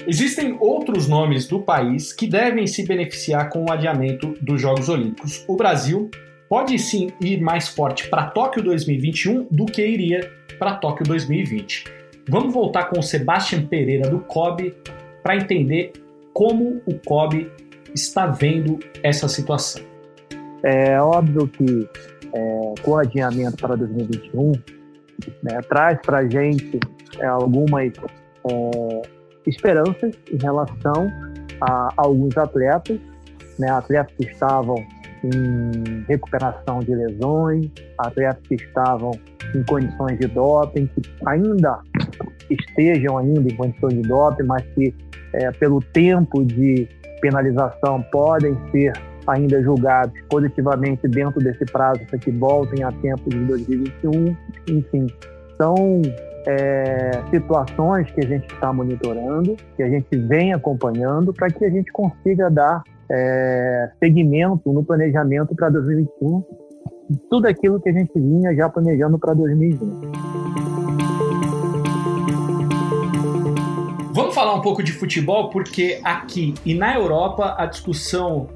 Existem 0.08 0.56
outros 0.60 1.08
nomes 1.08 1.48
do 1.48 1.60
país 1.60 2.14
que 2.14 2.28
devem 2.28 2.68
se 2.68 2.86
beneficiar 2.86 3.50
com 3.50 3.66
o 3.66 3.72
adiamento 3.72 4.36
dos 4.40 4.62
Jogos 4.62 4.88
Olímpicos. 4.88 5.44
O 5.48 5.56
Brasil 5.56 6.10
pode 6.48 6.78
sim 6.78 7.10
ir 7.20 7.42
mais 7.42 7.68
forte 7.68 8.08
para 8.08 8.28
Tóquio 8.28 8.64
2021 8.64 9.48
do 9.50 9.66
que 9.66 9.86
iria 9.86 10.32
para 10.60 10.76
Tóquio 10.76 11.06
2020. 11.08 11.86
Vamos 12.30 12.54
voltar 12.54 12.86
com 12.86 13.00
o 13.00 13.04
Sebastian 13.04 13.66
Pereira 13.66 14.08
do 14.10 14.20
COB 14.20 14.76
para 15.24 15.38
entender 15.38 15.94
como 16.34 16.82
o 16.86 17.00
COB 17.00 17.50
está 17.94 18.28
vendo 18.28 18.80
essa 19.02 19.28
situação. 19.28 19.82
É 20.62 21.00
óbvio 21.02 21.48
que 21.48 21.88
é, 22.34 22.74
com 22.84 22.92
o 22.92 22.98
adiamento 22.98 23.58
para 23.58 23.76
2021, 23.76 24.52
né, 25.42 25.62
traz 25.68 26.00
para 26.02 26.20
a 26.20 26.30
gente 26.30 26.80
é, 27.20 27.26
algumas 27.26 27.92
é, 28.48 29.15
esperanças 29.48 30.16
em 30.32 30.38
relação 30.42 31.12
a, 31.62 31.90
alguns 31.98 32.38
atletas, 32.38 33.00
né, 33.60 33.70
atletas 33.70 34.14
que 34.18 34.26
estavam 34.26 34.76
em 35.24 36.04
recuperação 36.08 36.80
de 36.80 36.94
lesões, 36.94 37.68
atletas 37.98 38.42
que 38.48 38.56
estavam 38.56 39.12
em 39.56 39.64
condições 39.64 40.20
de 40.20 40.28
doping, 40.28 40.88
que 40.88 41.02
ainda 41.26 41.80
estejam 42.50 43.18
ainda 43.18 43.42
em 43.42 43.56
condições 43.56 43.94
de 43.94 44.02
doping, 44.02 44.44
mas 44.44 44.62
que 44.76 44.94
é, 45.34 45.52
pelo 45.52 45.82
tempo 45.82 46.44
de 46.44 46.88
penalização 47.22 48.04
podem 48.12 48.56
ser 48.72 48.94
ainda 49.28 49.62
julgados 49.64 50.14
positivamente 50.30 51.08
dentro 51.08 51.40
desse 51.40 51.66
prazo 51.66 52.02
para 52.08 52.20
que 52.20 52.32
voltem 52.32 52.84
a 52.84 52.92
tempo 52.92 53.30
de 53.30 53.40
2021. 53.46 54.36
Enfim, 54.70 55.08
são 55.58 56.02
é, 56.46 57.12
situações 57.32 58.10
que 58.12 58.24
a 58.24 58.28
gente 58.28 58.46
está 58.54 58.72
monitorando, 58.72 59.56
que 59.76 59.84
a 59.84 59.90
gente 59.90 60.16
vem 60.16 60.54
acompanhando 60.54 61.34
para 61.34 61.50
que 61.50 61.66
a 61.66 61.70
gente 61.70 61.92
consiga 61.92 62.50
dar 62.50 62.84
é, 63.12 63.92
segmento 64.00 64.72
no 64.72 64.84
planejamento 64.84 65.56
para 65.56 65.70
2021 65.70 66.44
tudo 67.30 67.48
aquilo 67.48 67.80
que 67.80 67.90
a 67.90 67.94
gente 67.94 68.12
vinha 68.16 68.56
já 68.56 68.70
planejando 68.70 69.20
para 69.20 69.34
2020. 69.34 69.80
Vamos 74.12 74.34
falar 74.34 74.56
um 74.56 74.62
pouco 74.62 74.82
de 74.82 74.92
futebol, 74.92 75.50
porque 75.50 76.00
aqui 76.04 76.54
e 76.66 76.74
na 76.74 76.96
Europa 76.96 77.56
a 77.58 77.66
discussão 77.66 78.48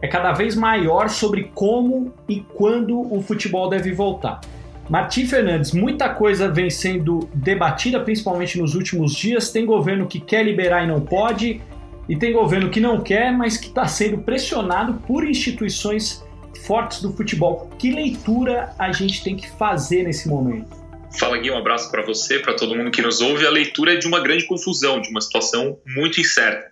é 0.00 0.06
cada 0.06 0.32
vez 0.32 0.54
maior 0.54 1.08
sobre 1.08 1.44
como 1.54 2.12
e 2.28 2.40
quando 2.40 3.00
o 3.12 3.22
futebol 3.22 3.68
deve 3.68 3.92
voltar. 3.92 4.40
Martim 4.88 5.26
Fernandes, 5.26 5.72
muita 5.72 6.08
coisa 6.08 6.48
vem 6.48 6.70
sendo 6.70 7.28
debatida, 7.34 7.98
principalmente 8.00 8.58
nos 8.58 8.74
últimos 8.74 9.14
dias. 9.14 9.50
Tem 9.50 9.66
governo 9.66 10.06
que 10.06 10.20
quer 10.20 10.44
liberar 10.44 10.84
e 10.84 10.86
não 10.86 11.00
pode, 11.00 11.60
e 12.08 12.16
tem 12.16 12.32
governo 12.32 12.70
que 12.70 12.78
não 12.78 13.00
quer, 13.00 13.32
mas 13.32 13.56
que 13.56 13.66
está 13.66 13.86
sendo 13.88 14.18
pressionado 14.18 14.94
por 15.06 15.24
instituições 15.24 16.24
fortes 16.64 17.02
do 17.02 17.12
futebol. 17.12 17.68
Que 17.78 17.90
leitura 17.90 18.72
a 18.78 18.92
gente 18.92 19.24
tem 19.24 19.36
que 19.36 19.50
fazer 19.58 20.04
nesse 20.04 20.28
momento? 20.28 20.76
Fala 21.18 21.36
Gui, 21.38 21.50
um 21.50 21.58
abraço 21.58 21.90
para 21.90 22.02
você, 22.02 22.38
para 22.38 22.54
todo 22.54 22.76
mundo 22.76 22.90
que 22.90 23.02
nos 23.02 23.20
ouve. 23.20 23.44
A 23.44 23.50
leitura 23.50 23.94
é 23.94 23.96
de 23.96 24.06
uma 24.06 24.20
grande 24.20 24.46
confusão, 24.46 25.00
de 25.00 25.08
uma 25.08 25.20
situação 25.20 25.78
muito 25.86 26.20
incerta. 26.20 26.70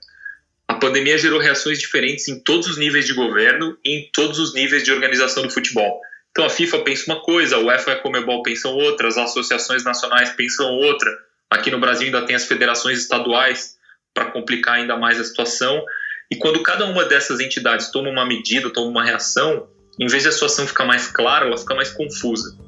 A 0.68 0.74
pandemia 0.74 1.18
gerou 1.18 1.40
reações 1.40 1.78
diferentes 1.78 2.28
em 2.28 2.38
todos 2.38 2.68
os 2.68 2.78
níveis 2.78 3.06
de 3.06 3.14
governo 3.14 3.76
e 3.84 3.98
em 3.98 4.10
todos 4.12 4.38
os 4.38 4.54
níveis 4.54 4.84
de 4.84 4.92
organização 4.92 5.42
do 5.42 5.50
futebol. 5.50 6.00
Então 6.34 6.46
a 6.46 6.50
FIFA 6.50 6.80
pensa 6.80 7.12
uma 7.12 7.22
coisa, 7.22 7.54
a 7.54 7.60
UEFA 7.60 7.92
e 7.92 7.94
a 7.94 8.00
Comebol 8.00 8.42
pensam 8.42 8.72
outra, 8.72 9.06
as 9.06 9.16
associações 9.16 9.84
nacionais 9.84 10.30
pensam 10.30 10.66
outra. 10.66 11.08
Aqui 11.48 11.70
no 11.70 11.78
Brasil 11.78 12.06
ainda 12.06 12.26
tem 12.26 12.34
as 12.34 12.44
federações 12.44 12.98
estaduais 12.98 13.76
para 14.12 14.32
complicar 14.32 14.74
ainda 14.74 14.96
mais 14.96 15.20
a 15.20 15.22
situação. 15.22 15.80
E 16.28 16.34
quando 16.34 16.60
cada 16.60 16.86
uma 16.86 17.04
dessas 17.04 17.38
entidades 17.38 17.88
toma 17.92 18.10
uma 18.10 18.26
medida, 18.26 18.68
toma 18.68 18.88
uma 18.88 19.04
reação, 19.04 19.68
em 19.96 20.08
vez 20.08 20.24
de 20.24 20.28
a 20.28 20.32
situação 20.32 20.66
ficar 20.66 20.84
mais 20.84 21.06
clara, 21.06 21.46
ela 21.46 21.56
fica 21.56 21.72
mais 21.72 21.90
confusa. 21.90 22.58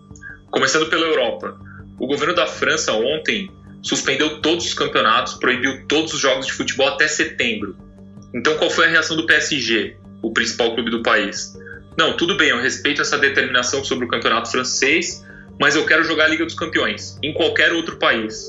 Começando 0.48 0.88
pela 0.88 1.04
Europa. 1.04 1.58
O 1.98 2.06
governo 2.06 2.36
da 2.36 2.46
França 2.46 2.92
ontem 2.92 3.50
suspendeu 3.82 4.40
todos 4.42 4.64
os 4.64 4.74
campeonatos, 4.74 5.34
proibiu 5.34 5.84
todos 5.88 6.14
os 6.14 6.20
jogos 6.20 6.46
de 6.46 6.52
futebol 6.52 6.86
até 6.86 7.08
setembro. 7.08 7.76
Então 8.32 8.56
qual 8.58 8.70
foi 8.70 8.84
a 8.86 8.88
reação 8.88 9.16
do 9.16 9.26
PSG, 9.26 9.96
o 10.22 10.32
principal 10.32 10.72
clube 10.72 10.92
do 10.92 11.02
país? 11.02 11.52
Não, 11.98 12.14
tudo 12.14 12.36
bem, 12.36 12.50
eu 12.50 12.60
respeito 12.60 13.00
essa 13.00 13.16
determinação 13.16 13.82
sobre 13.82 14.04
o 14.04 14.08
campeonato 14.08 14.50
francês, 14.50 15.24
mas 15.58 15.74
eu 15.74 15.86
quero 15.86 16.04
jogar 16.04 16.24
a 16.24 16.28
Liga 16.28 16.44
dos 16.44 16.54
Campeões 16.54 17.18
em 17.22 17.32
qualquer 17.32 17.72
outro 17.72 17.96
país. 17.96 18.48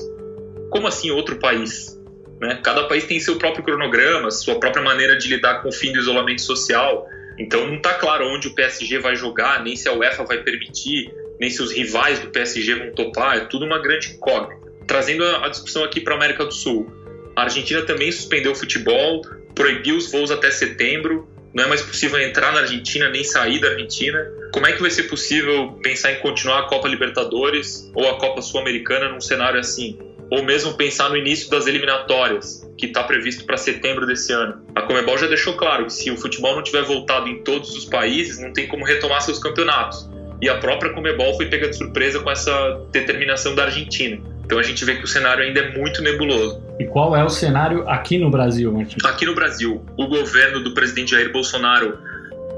Como 0.70 0.86
assim 0.86 1.10
outro 1.10 1.36
país? 1.36 1.98
Né? 2.40 2.60
Cada 2.62 2.84
país 2.84 3.04
tem 3.04 3.18
seu 3.18 3.36
próprio 3.36 3.64
cronograma, 3.64 4.30
sua 4.30 4.60
própria 4.60 4.82
maneira 4.82 5.16
de 5.16 5.28
lidar 5.28 5.62
com 5.62 5.70
o 5.70 5.72
fim 5.72 5.92
do 5.92 5.98
isolamento 5.98 6.42
social. 6.42 7.08
Então 7.38 7.66
não 7.66 7.76
está 7.76 7.94
claro 7.94 8.26
onde 8.26 8.48
o 8.48 8.54
PSG 8.54 8.98
vai 8.98 9.16
jogar, 9.16 9.62
nem 9.62 9.74
se 9.74 9.88
a 9.88 9.92
UEFA 9.94 10.24
vai 10.24 10.42
permitir, 10.42 11.10
nem 11.40 11.48
se 11.48 11.62
os 11.62 11.72
rivais 11.72 12.18
do 12.18 12.28
PSG 12.28 12.74
vão 12.74 12.92
topar. 12.92 13.38
É 13.38 13.40
tudo 13.40 13.64
uma 13.64 13.78
grande 13.78 14.12
incógnita. 14.12 14.68
Trazendo 14.86 15.24
a 15.24 15.48
discussão 15.48 15.84
aqui 15.84 16.00
para 16.00 16.14
a 16.14 16.16
América 16.16 16.44
do 16.44 16.52
Sul. 16.52 16.92
A 17.34 17.42
Argentina 17.42 17.82
também 17.82 18.12
suspendeu 18.12 18.52
o 18.52 18.54
futebol, 18.54 19.22
proibiu 19.54 19.96
os 19.96 20.10
voos 20.10 20.30
até 20.30 20.50
setembro, 20.50 21.28
não 21.58 21.64
é 21.64 21.66
mais 21.66 21.82
possível 21.82 22.20
entrar 22.20 22.52
na 22.52 22.60
Argentina 22.60 23.08
nem 23.08 23.24
sair 23.24 23.60
da 23.60 23.70
Argentina. 23.70 24.24
Como 24.52 24.64
é 24.64 24.72
que 24.72 24.80
vai 24.80 24.92
ser 24.92 25.02
possível 25.04 25.72
pensar 25.82 26.12
em 26.12 26.20
continuar 26.20 26.60
a 26.60 26.62
Copa 26.68 26.86
Libertadores 26.86 27.90
ou 27.96 28.08
a 28.08 28.16
Copa 28.16 28.40
Sul-Americana 28.40 29.08
num 29.08 29.20
cenário 29.20 29.58
assim? 29.58 29.98
Ou 30.30 30.44
mesmo 30.44 30.74
pensar 30.74 31.08
no 31.08 31.16
início 31.16 31.50
das 31.50 31.66
eliminatórias, 31.66 32.64
que 32.78 32.86
está 32.86 33.02
previsto 33.02 33.44
para 33.44 33.56
setembro 33.56 34.06
desse 34.06 34.32
ano. 34.32 34.62
A 34.72 34.82
Comebol 34.82 35.18
já 35.18 35.26
deixou 35.26 35.54
claro 35.54 35.86
que 35.86 35.92
se 35.92 36.08
o 36.12 36.16
futebol 36.16 36.54
não 36.54 36.62
tiver 36.62 36.82
voltado 36.82 37.26
em 37.26 37.42
todos 37.42 37.74
os 37.74 37.84
países, 37.86 38.38
não 38.38 38.52
tem 38.52 38.68
como 38.68 38.84
retomar 38.84 39.20
seus 39.22 39.40
campeonatos. 39.40 40.08
E 40.40 40.48
a 40.48 40.58
própria 40.58 40.92
Comebol 40.92 41.34
foi 41.34 41.46
pega 41.46 41.68
de 41.68 41.76
surpresa 41.76 42.20
com 42.20 42.30
essa 42.30 42.86
determinação 42.92 43.56
da 43.56 43.64
Argentina. 43.64 44.22
Então 44.48 44.58
a 44.58 44.62
gente 44.62 44.82
vê 44.82 44.96
que 44.96 45.04
o 45.04 45.06
cenário 45.06 45.44
ainda 45.44 45.60
é 45.60 45.76
muito 45.76 46.00
nebuloso. 46.00 46.62
E 46.80 46.86
qual 46.86 47.14
é 47.14 47.22
o 47.22 47.28
cenário 47.28 47.86
aqui 47.86 48.16
no 48.16 48.30
Brasil, 48.30 48.72
Martin? 48.72 48.96
Aqui 49.04 49.26
no 49.26 49.34
Brasil, 49.34 49.84
o 49.94 50.06
governo 50.06 50.64
do 50.64 50.72
presidente 50.72 51.10
Jair 51.10 51.30
Bolsonaro 51.30 51.98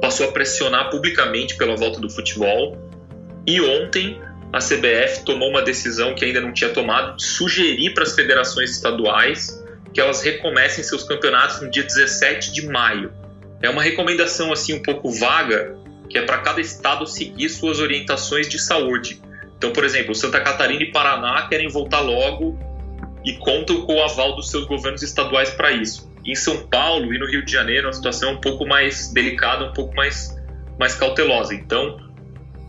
passou 0.00 0.29
a 0.29 0.31
pressionar 0.31 0.88
publicamente 0.88 1.57
pela 1.57 1.74
volta 1.74 1.98
do 1.98 2.09
futebol. 2.09 2.79
E 3.44 3.61
ontem 3.61 4.20
a 4.53 4.59
CBF 4.59 5.24
tomou 5.24 5.50
uma 5.50 5.62
decisão 5.62 6.14
que 6.14 6.24
ainda 6.24 6.40
não 6.40 6.53
tinha 6.53 6.70
tomado 6.70 7.16
de 7.16 7.24
sugerir 7.24 7.92
para 7.92 8.05
as 8.05 8.14
federações 8.14 8.70
estaduais 8.70 9.61
que 9.92 10.00
elas 10.00 10.22
recomecem 10.22 10.85
seus 10.85 11.03
campeonatos 11.03 11.61
no 11.61 11.68
dia 11.68 11.83
17 11.83 12.53
de 12.53 12.68
maio. 12.68 13.12
É 13.61 13.68
uma 13.68 13.83
recomendação 13.83 14.53
assim 14.53 14.74
um 14.74 14.83
pouco 14.83 15.11
vaga, 15.11 15.74
que 16.09 16.16
é 16.16 16.22
para 16.22 16.38
cada 16.38 16.61
estado 16.61 17.05
seguir 17.05 17.48
suas 17.48 17.81
orientações 17.81 18.48
de 18.48 18.61
saúde. 18.61 19.20
Então, 19.61 19.75
por 19.75 19.85
exemplo, 19.85 20.14
Santa 20.14 20.40
Catarina 20.40 20.83
e 20.83 20.90
Paraná 20.90 21.46
querem 21.46 21.68
voltar 21.68 22.01
logo 22.01 22.59
e 23.23 23.35
contam 23.35 23.83
com 23.83 23.96
o 23.96 24.03
aval 24.03 24.35
dos 24.35 24.51
seus 24.51 24.64
governos 24.64 25.03
estaduais 25.03 25.51
para 25.51 25.70
isso. 25.70 26.11
Em 26.25 26.35
São 26.35 26.66
Paulo 26.66 27.12
e 27.12 27.18
no 27.18 27.27
Rio 27.27 27.44
de 27.44 27.53
Janeiro, 27.53 27.87
a 27.87 27.92
situação 27.92 28.31
é 28.31 28.33
um 28.33 28.40
pouco 28.40 28.66
mais 28.66 29.12
delicada, 29.12 29.66
um 29.66 29.75
pouco 29.75 29.94
mais, 29.94 30.35
mais 30.79 30.94
cautelosa. 30.94 31.55
Então, 31.55 32.01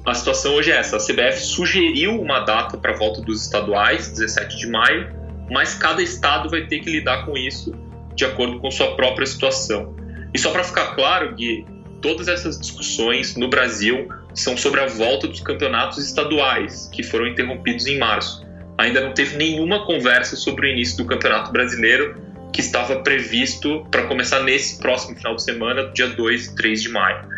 a 0.05 0.13
situação 0.13 0.53
hoje 0.55 0.69
é 0.69 0.75
essa: 0.75 0.97
a 0.97 0.99
CBF 0.99 1.39
sugeriu 1.39 2.19
uma 2.19 2.41
data 2.41 2.77
para 2.77 2.91
a 2.91 2.97
volta 2.97 3.21
dos 3.21 3.41
estaduais, 3.41 4.09
17 4.09 4.57
de 4.57 4.67
maio, 4.67 5.15
mas 5.49 5.73
cada 5.73 6.01
estado 6.01 6.49
vai 6.49 6.67
ter 6.67 6.79
que 6.79 6.91
lidar 6.91 7.25
com 7.25 7.37
isso 7.37 7.73
de 8.13 8.25
acordo 8.25 8.59
com 8.59 8.69
sua 8.69 8.97
própria 8.97 9.25
situação. 9.25 9.95
E 10.33 10.37
só 10.37 10.51
para 10.51 10.65
ficar 10.65 10.93
claro, 10.93 11.33
Gui, 11.35 11.65
todas 12.01 12.27
essas 12.27 12.59
discussões 12.59 13.37
no 13.37 13.47
Brasil 13.47 14.09
são 14.33 14.55
sobre 14.55 14.79
a 14.79 14.87
volta 14.87 15.27
dos 15.27 15.41
campeonatos 15.41 15.97
estaduais, 15.97 16.89
que 16.91 17.03
foram 17.03 17.27
interrompidos 17.27 17.87
em 17.87 17.97
março. 17.97 18.45
Ainda 18.77 19.01
não 19.01 19.13
teve 19.13 19.37
nenhuma 19.37 19.85
conversa 19.85 20.35
sobre 20.35 20.67
o 20.67 20.71
início 20.71 20.97
do 20.97 21.05
Campeonato 21.05 21.51
Brasileiro, 21.51 22.19
que 22.51 22.61
estava 22.61 22.97
previsto 23.01 23.85
para 23.91 24.07
começar 24.07 24.41
nesse 24.43 24.79
próximo 24.79 25.15
final 25.15 25.35
de 25.35 25.43
semana, 25.43 25.89
dia 25.93 26.07
2 26.07 26.47
e 26.47 26.55
3 26.55 26.81
de 26.81 26.89
maio. 26.89 27.29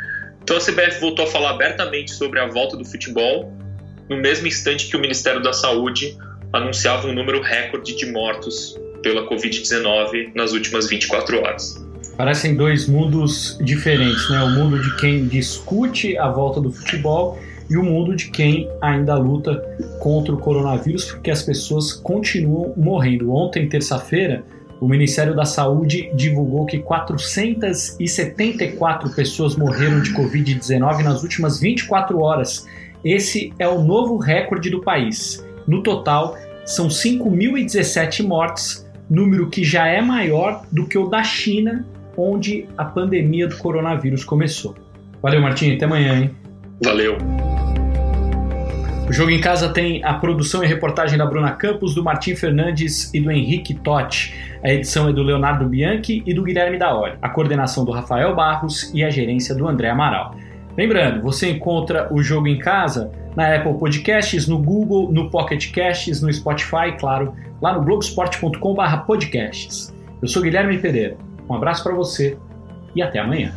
Então 0.41 0.58
a 0.58 0.60
CBF 0.60 0.99
voltou 0.99 1.25
a 1.25 1.27
falar 1.27 1.51
abertamente 1.51 2.12
sobre 2.12 2.39
a 2.39 2.47
volta 2.47 2.75
do 2.75 2.86
futebol, 2.86 3.53
no 4.10 4.17
mesmo 4.17 4.47
instante 4.47 4.88
que 4.88 4.97
o 4.97 4.99
Ministério 4.99 5.41
da 5.41 5.53
Saúde 5.53 6.17
anunciava 6.51 7.08
um 7.08 7.13
número 7.13 7.41
recorde 7.41 7.95
de 7.95 8.06
mortos 8.06 8.77
pela 9.01 9.27
Covid-19 9.27 10.34
nas 10.36 10.53
últimas 10.53 10.88
24 10.88 11.39
horas. 11.39 11.83
Parecem 12.15 12.56
dois 12.56 12.88
mundos 12.88 13.58
diferentes, 13.60 14.30
né? 14.30 14.43
O 14.43 14.52
mundo 14.52 14.80
de 14.80 14.95
quem 14.97 15.26
discute 15.26 16.15
a 16.15 16.30
volta 16.30 16.62
do 16.62 16.71
futebol 16.71 17.39
e 17.67 17.76
o 17.76 17.84
mundo 17.84 18.15
de 18.15 18.30
quem 18.30 18.69
ainda 18.80 19.15
luta 19.15 19.56
contra 19.99 20.32
o 20.32 20.38
coronavírus, 20.38 21.06
porque 21.06 21.32
as 21.32 21.41
pessoas 21.41 21.91
continuam 21.91 22.71
morrendo. 22.78 23.34
Ontem, 23.34 23.67
terça-feira, 23.67 24.43
o 24.80 24.88
Ministério 24.88 25.36
da 25.36 25.45
Saúde 25.45 26.12
divulgou 26.13 26.67
que 26.67 26.78
474 26.78 29.10
pessoas 29.15 29.56
morreram 29.56 29.99
de 30.02 30.13
Covid-19 30.13 31.02
nas 31.02 31.23
últimas 31.23 31.60
24 31.60 32.19
horas. 32.19 32.67
Esse 33.04 33.52
é 33.58 33.67
o 33.67 33.82
novo 33.82 34.17
recorde 34.17 34.69
do 34.69 34.84
país. 34.84 35.43
No 35.65 35.82
total, 35.82 36.38
são 36.63 36.89
5.017 36.89 38.23
mortes, 38.23 38.88
número 39.10 39.49
que 39.49 39.63
já 39.63 39.88
é 39.88 39.99
maior 39.99 40.63
do 40.71 40.86
que 40.86 40.95
o 40.97 41.08
da 41.08 41.23
China 41.23 41.84
onde 42.17 42.65
a 42.78 42.86
pandemia 42.86 43.47
do 43.47 43.58
coronavírus 43.58 44.23
começou. 44.23 44.76
Valeu, 45.21 45.41
Martim, 45.41 45.76
até 45.76 45.86
amanhã, 45.86 46.19
hein? 46.19 46.32
Valeu. 46.84 47.17
O 49.08 49.12
Jogo 49.12 49.32
em 49.32 49.41
Casa 49.41 49.69
tem 49.69 50.04
a 50.04 50.13
produção 50.13 50.63
e 50.63 50.67
reportagem 50.67 51.17
da 51.17 51.26
Bruna 51.26 51.52
Campos, 51.52 51.93
do 51.93 52.04
Martim 52.04 52.36
Fernandes 52.36 53.13
e 53.13 53.19
do 53.19 53.30
Henrique 53.30 53.73
Totti. 53.73 54.34
A 54.63 54.73
edição 54.73 55.10
é 55.10 55.13
do 55.13 55.21
Leonardo 55.21 55.65
Bianchi 55.65 56.23
e 56.26 56.34
do 56.34 56.41
Guilherme 56.41 56.78
Daori. 56.78 57.17
A 57.21 57.28
coordenação 57.30 57.84
do 57.84 57.91
Rafael 57.91 58.34
Barros 58.34 58.89
e 58.93 59.04
a 59.04 59.10
gerência 59.10 59.54
do 59.54 59.67
André 59.67 59.89
Amaral. 59.89 60.36
Lembrando, 60.78 61.21
você 61.21 61.52
encontra 61.52 62.08
o 62.12 62.23
Jogo 62.23 62.47
em 62.47 62.58
Casa 62.58 63.12
na 63.36 63.54
Apple 63.54 63.78
Podcasts, 63.78 64.47
no 64.47 64.58
Google, 64.58 65.12
no 65.12 65.30
Pocket 65.30 65.69
Casts, 65.71 66.21
no 66.21 66.34
Spotify, 66.34 66.93
claro, 66.97 67.36
lá 67.62 67.73
no 67.73 67.82
blogsport.com/podcasts. 67.82 69.93
Eu 70.21 70.30
sou 70.30 70.41
Guilherme 70.41 70.78
Pereira. 70.78 71.17
Um 71.49 71.56
abraço 71.56 71.84
para 71.84 71.93
você 71.93 72.38
e 72.95 73.01
até 73.01 73.19
amanhã. 73.19 73.53